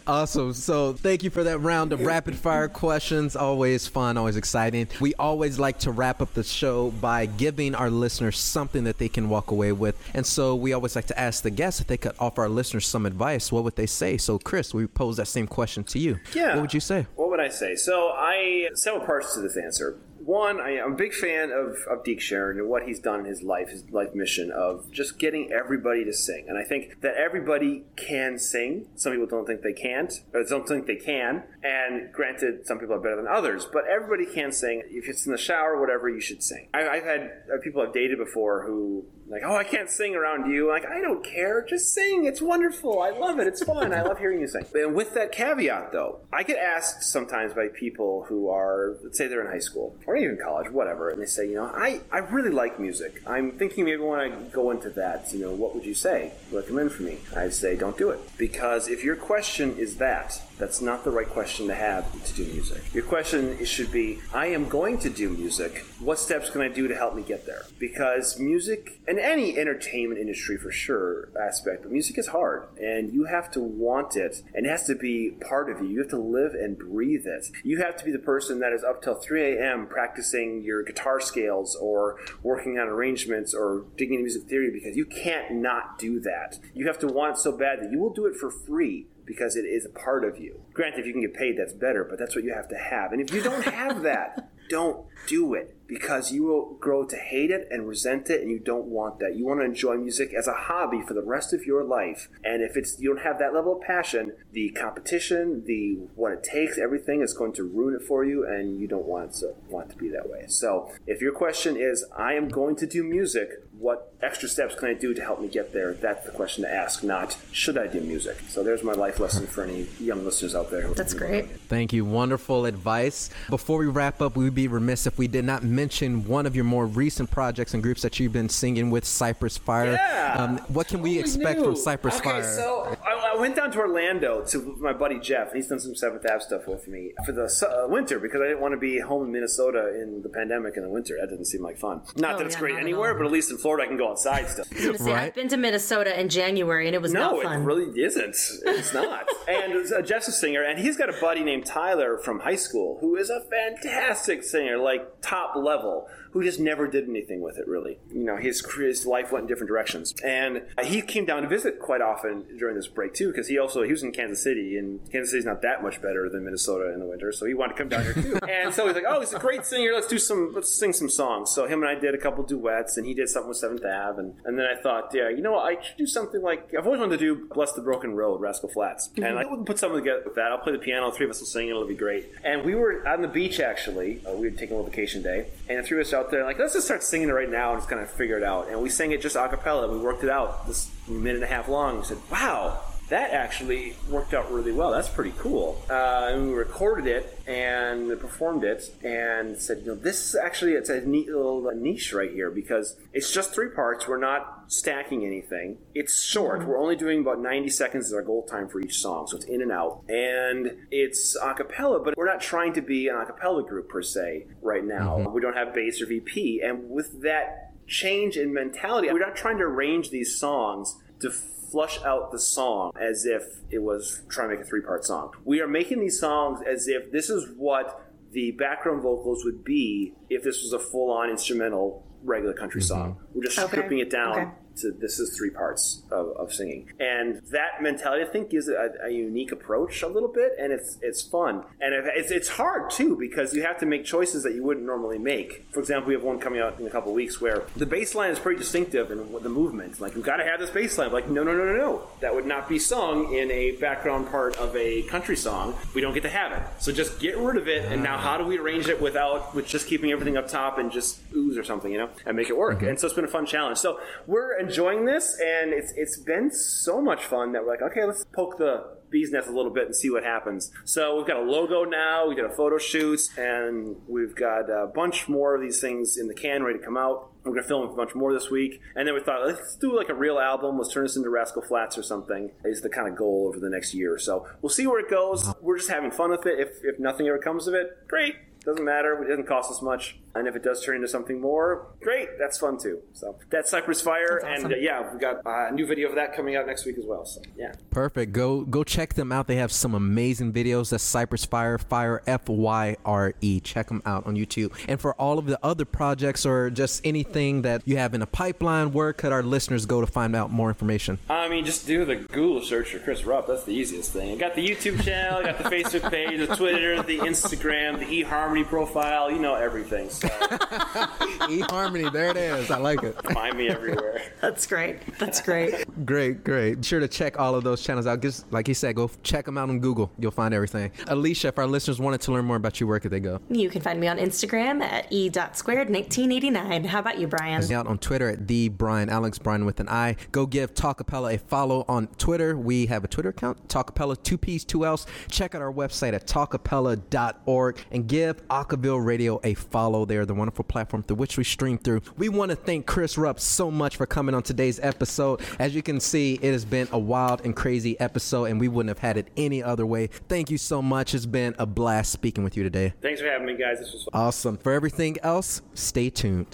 [0.05, 0.53] Awesome.
[0.53, 3.35] So thank you for that round of rapid fire questions.
[3.35, 4.87] Always fun, always exciting.
[5.01, 9.09] We always like to wrap up the show by giving our listeners something that they
[9.09, 9.97] can walk away with.
[10.13, 12.85] And so we always like to ask the guests if they could offer our listeners
[12.85, 13.51] some advice.
[13.51, 14.17] What would they say?
[14.17, 16.19] So Chris, we pose that same question to you.
[16.33, 16.55] Yeah.
[16.55, 17.07] What would you say?
[17.15, 17.75] What would I say?
[17.75, 19.99] So I several parts to this answer.
[20.27, 23.25] One, I, am a big fan of, of Deke Sharon and what he's done in
[23.27, 26.47] his life, his life mission of just getting everybody to sing.
[26.49, 28.87] And I think that everybody can sing.
[28.95, 31.43] Some people don't think they can't, or don't think they can.
[31.63, 34.83] And granted, some people are better than others, but everybody can sing.
[34.89, 36.67] If it's in the shower, whatever, you should sing.
[36.73, 40.49] I, I've had uh, people I've dated before who like, oh, I can't sing around
[40.49, 40.67] you.
[40.69, 41.65] Like, I don't care.
[41.67, 42.25] Just sing.
[42.25, 43.01] It's wonderful.
[43.01, 43.47] I love it.
[43.47, 43.93] It's fun.
[43.93, 44.65] I love hearing you sing.
[44.73, 49.27] And with that caveat, though, I get asked sometimes by people who are, let's say
[49.27, 52.19] they're in high school or even college, whatever, and they say, you know, I, I
[52.19, 53.21] really like music.
[53.27, 56.33] I'm thinking maybe when I go into that, you know, what would you say?
[56.51, 57.17] Recommend for me?
[57.35, 58.19] I say, don't do it.
[58.37, 62.45] Because if your question is that, that's not the right question to have to do
[62.51, 62.81] music.
[62.93, 65.85] Your question should be I am going to do music.
[65.99, 67.65] What steps can I do to help me get there?
[67.77, 73.25] Because music, and any entertainment industry for sure aspect, but music is hard and you
[73.25, 75.89] have to want it and it has to be part of you.
[75.89, 77.47] You have to live and breathe it.
[77.63, 79.87] You have to be the person that is up till 3 a.m.
[79.87, 85.05] practicing your guitar scales or working on arrangements or digging into music theory because you
[85.05, 86.59] can't not do that.
[86.73, 89.55] You have to want it so bad that you will do it for free because
[89.55, 90.61] it is a part of you.
[90.73, 93.11] Granted, if you can get paid, that's better, but that's what you have to have.
[93.11, 97.51] And if you don't have that, don't do it because you will grow to hate
[97.51, 99.35] it and resent it and you don't want that.
[99.35, 102.29] You want to enjoy music as a hobby for the rest of your life.
[102.43, 106.43] And if it's you don't have that level of passion, the competition, the what it
[106.43, 109.89] takes, everything is going to ruin it for you and you don't want to want
[109.89, 110.45] to be that way.
[110.47, 114.89] So, if your question is I am going to do music, what extra steps can
[114.89, 115.93] I do to help me get there?
[115.93, 118.37] That's the question to ask, not should I do music.
[118.47, 120.87] So there's my life lesson for any young listeners out there.
[120.93, 121.49] That's great.
[121.67, 122.03] Thank you.
[122.03, 123.29] Wonderful advice.
[123.49, 126.55] Before we wrap up, we would be remiss if we did not mention one of
[126.55, 129.93] your more recent projects and groups that you've been singing with Cypress Fyre.
[129.93, 131.65] Yeah, um, what can we expect new.
[131.65, 132.43] from Cypress okay, Fyre?
[132.43, 135.95] So I, I, went down to Orlando to my buddy Jeff, and he's done some
[135.95, 138.99] Seventh Ave stuff with me for the uh, winter because I didn't want to be
[138.99, 141.15] home in Minnesota in the pandemic in the winter.
[141.21, 142.01] That didn't seem like fun.
[142.15, 143.17] Not Oh, that it's yeah, great not at anywhere, all.
[143.19, 144.65] but at least in Florida I can go outside still.
[144.75, 145.23] See, Right.
[145.27, 147.61] I've been to Minnesota in January and it was No, not fun.
[147.61, 148.35] it really isn't.
[148.65, 149.27] It's not.
[149.47, 152.97] and uh, Jeff's a singer, and he's got a buddy named Tyler from high school
[152.99, 157.67] who is a fantastic singer, like top level, who just never did anything with it,
[157.67, 157.99] really.
[158.11, 160.13] You know, his, his life went in different directions.
[160.23, 163.83] And he came down to visit quite often during this break, too, because he also,
[163.83, 166.99] he was in Kansas City, and Kansas City's not that much better than Minnesota in
[166.99, 168.39] the winter, so he wanted to come down here, too.
[168.49, 171.09] and so he's like, oh, he's a great singer, let's do some, let's sing some
[171.09, 171.51] songs.
[171.51, 174.19] So him and I did a couple duets, and he did something with Seventh Ave,
[174.19, 176.85] and, and then I thought, yeah, you know what, I should do something like, I've
[176.85, 179.09] always wanted to do Bless the Broken Road, Rascal Flatts.
[179.17, 180.51] And I would put something together with that.
[180.51, 182.31] I'll play the piano, three of us will sing, it'll be great.
[182.43, 184.21] And we were on the beach, actually.
[184.25, 186.73] Uh, we had taken a little vacation day, and threw us out there, like, let's
[186.73, 188.69] just start singing it right now and just kind of figure it out.
[188.69, 189.91] And we sang it just a cappella.
[189.91, 191.97] We worked it out this minute and a half long.
[191.97, 194.91] We said, wow, that actually worked out really well.
[194.91, 195.81] That's pretty cool.
[195.89, 200.73] Uh, and we recorded it and performed it and said, you know, this is actually
[200.73, 204.07] it's a neat little uh, niche right here because it's just three parts.
[204.07, 205.77] We're not stacking anything.
[205.95, 206.59] It's short.
[206.59, 206.69] Mm-hmm.
[206.69, 209.45] We're only doing about 90 seconds as our goal time for each song, so it's
[209.45, 210.03] in and out.
[210.09, 214.01] And it's a cappella, but we're not trying to be an a cappella group per
[214.01, 215.19] se right now.
[215.19, 215.33] Mm-hmm.
[215.33, 219.57] We don't have bass or VP, and with that change in mentality, we're not trying
[219.59, 221.31] to arrange these songs to
[221.71, 225.31] flush out the song as if it was trying to make a three part song.
[225.45, 230.13] We are making these songs as if this is what the background vocals would be
[230.29, 232.87] if this was a full on instrumental regular country mm-hmm.
[232.87, 233.17] song.
[233.33, 233.67] We're just Okay.
[233.67, 234.31] stripping it down.
[234.39, 234.51] Okay.
[234.81, 238.75] To, this is three parts of, of singing, and that mentality I think gives it
[238.75, 242.89] a, a unique approach a little bit, and it's it's fun, and it's it's hard
[242.91, 245.65] too because you have to make choices that you wouldn't normally make.
[245.71, 248.31] For example, we have one coming out in a couple weeks where the bass line
[248.31, 249.99] is pretty distinctive in the movement.
[249.99, 251.11] Like we've got to have this bass line.
[251.11, 254.57] Like no no no no no, that would not be sung in a background part
[254.57, 255.75] of a country song.
[255.95, 256.63] We don't get to have it.
[256.79, 257.85] So just get rid of it.
[257.91, 260.91] And now how do we arrange it without with just keeping everything up top and
[260.91, 262.81] just ooze or something, you know, and make it work?
[262.81, 263.77] And so it's been a fun challenge.
[263.77, 268.05] So we're enjoying this, and it's it's been so much fun that we're like, okay,
[268.05, 270.69] let's poke the bee's nest a little bit and see what happens.
[270.83, 274.87] So we've got a logo now, we did a photo shoot, and we've got a
[274.87, 277.31] bunch more of these things in the can ready to come out.
[277.43, 280.09] We're gonna film a bunch more this week, and then we thought let's do like
[280.09, 280.77] a real album.
[280.77, 282.51] Let's turn this into Rascal Flatts or something.
[282.65, 284.45] Is the kind of goal over the next year or so.
[284.61, 285.49] We'll see where it goes.
[285.61, 286.59] We're just having fun with it.
[286.59, 288.35] If if nothing ever comes of it, great.
[288.65, 289.23] Doesn't matter.
[289.23, 290.17] It doesn't cost us much.
[290.39, 292.29] And if it does turn into something more, great.
[292.39, 292.99] That's fun too.
[293.13, 294.65] So that's Cypress Fyre, That's awesome.
[294.71, 296.97] and uh, yeah, we've got uh, a new video of that coming out next week
[296.97, 297.25] as well.
[297.25, 297.73] So yeah.
[297.91, 298.33] Perfect.
[298.33, 299.47] Go go check them out.
[299.47, 300.89] They have some amazing videos.
[300.91, 303.59] That's Cypress Fyre, Fire F Y R E.
[303.59, 304.73] Check them out on YouTube.
[304.87, 308.27] And for all of the other projects or just anything that you have in a
[308.27, 311.17] pipeline, where could our listeners go to find out more information?
[311.29, 313.47] I mean, just do the Google search for Chris Rupp.
[313.47, 314.31] That's the easiest thing.
[314.33, 318.23] I got the YouTube channel, I got the Facebook page, the Twitter, the Instagram, the
[318.23, 319.31] eHarmony profile.
[319.31, 320.09] You know everything.
[320.09, 320.26] So
[321.47, 322.71] eHarmony, there it is.
[322.71, 323.15] I like it.
[323.33, 324.21] find me everywhere.
[324.41, 324.99] That's great.
[325.17, 325.85] That's great.
[326.05, 326.75] Great, great.
[326.75, 328.21] Be sure to check all of those channels out.
[328.21, 330.11] Just like he said, go check them out on Google.
[330.19, 330.91] You'll find everything.
[331.07, 333.39] Alicia, if our listeners wanted to learn more about you, where could they go?
[333.49, 336.85] You can find me on Instagram at e.squared1989.
[336.85, 337.57] How about you, Brian?
[337.71, 340.15] out on Twitter at the Brian Alex Brian with an I.
[340.31, 342.57] Go give Talkapella a follow on Twitter.
[342.57, 345.05] We have a Twitter account, Talkapella, two P's, two L's.
[345.29, 350.05] Check out our website at talkapella.org and give Acaville Radio a follow.
[350.05, 352.01] They the wonderful platform through which we stream through.
[352.17, 355.41] We want to thank Chris Rupp so much for coming on today's episode.
[355.59, 358.89] As you can see, it has been a wild and crazy episode, and we wouldn't
[358.89, 360.07] have had it any other way.
[360.29, 361.13] Thank you so much.
[361.13, 362.93] It's been a blast speaking with you today.
[363.01, 363.79] Thanks for having me, guys.
[363.79, 364.21] This was fun.
[364.21, 364.57] Awesome.
[364.57, 366.45] For everything else, stay tuned.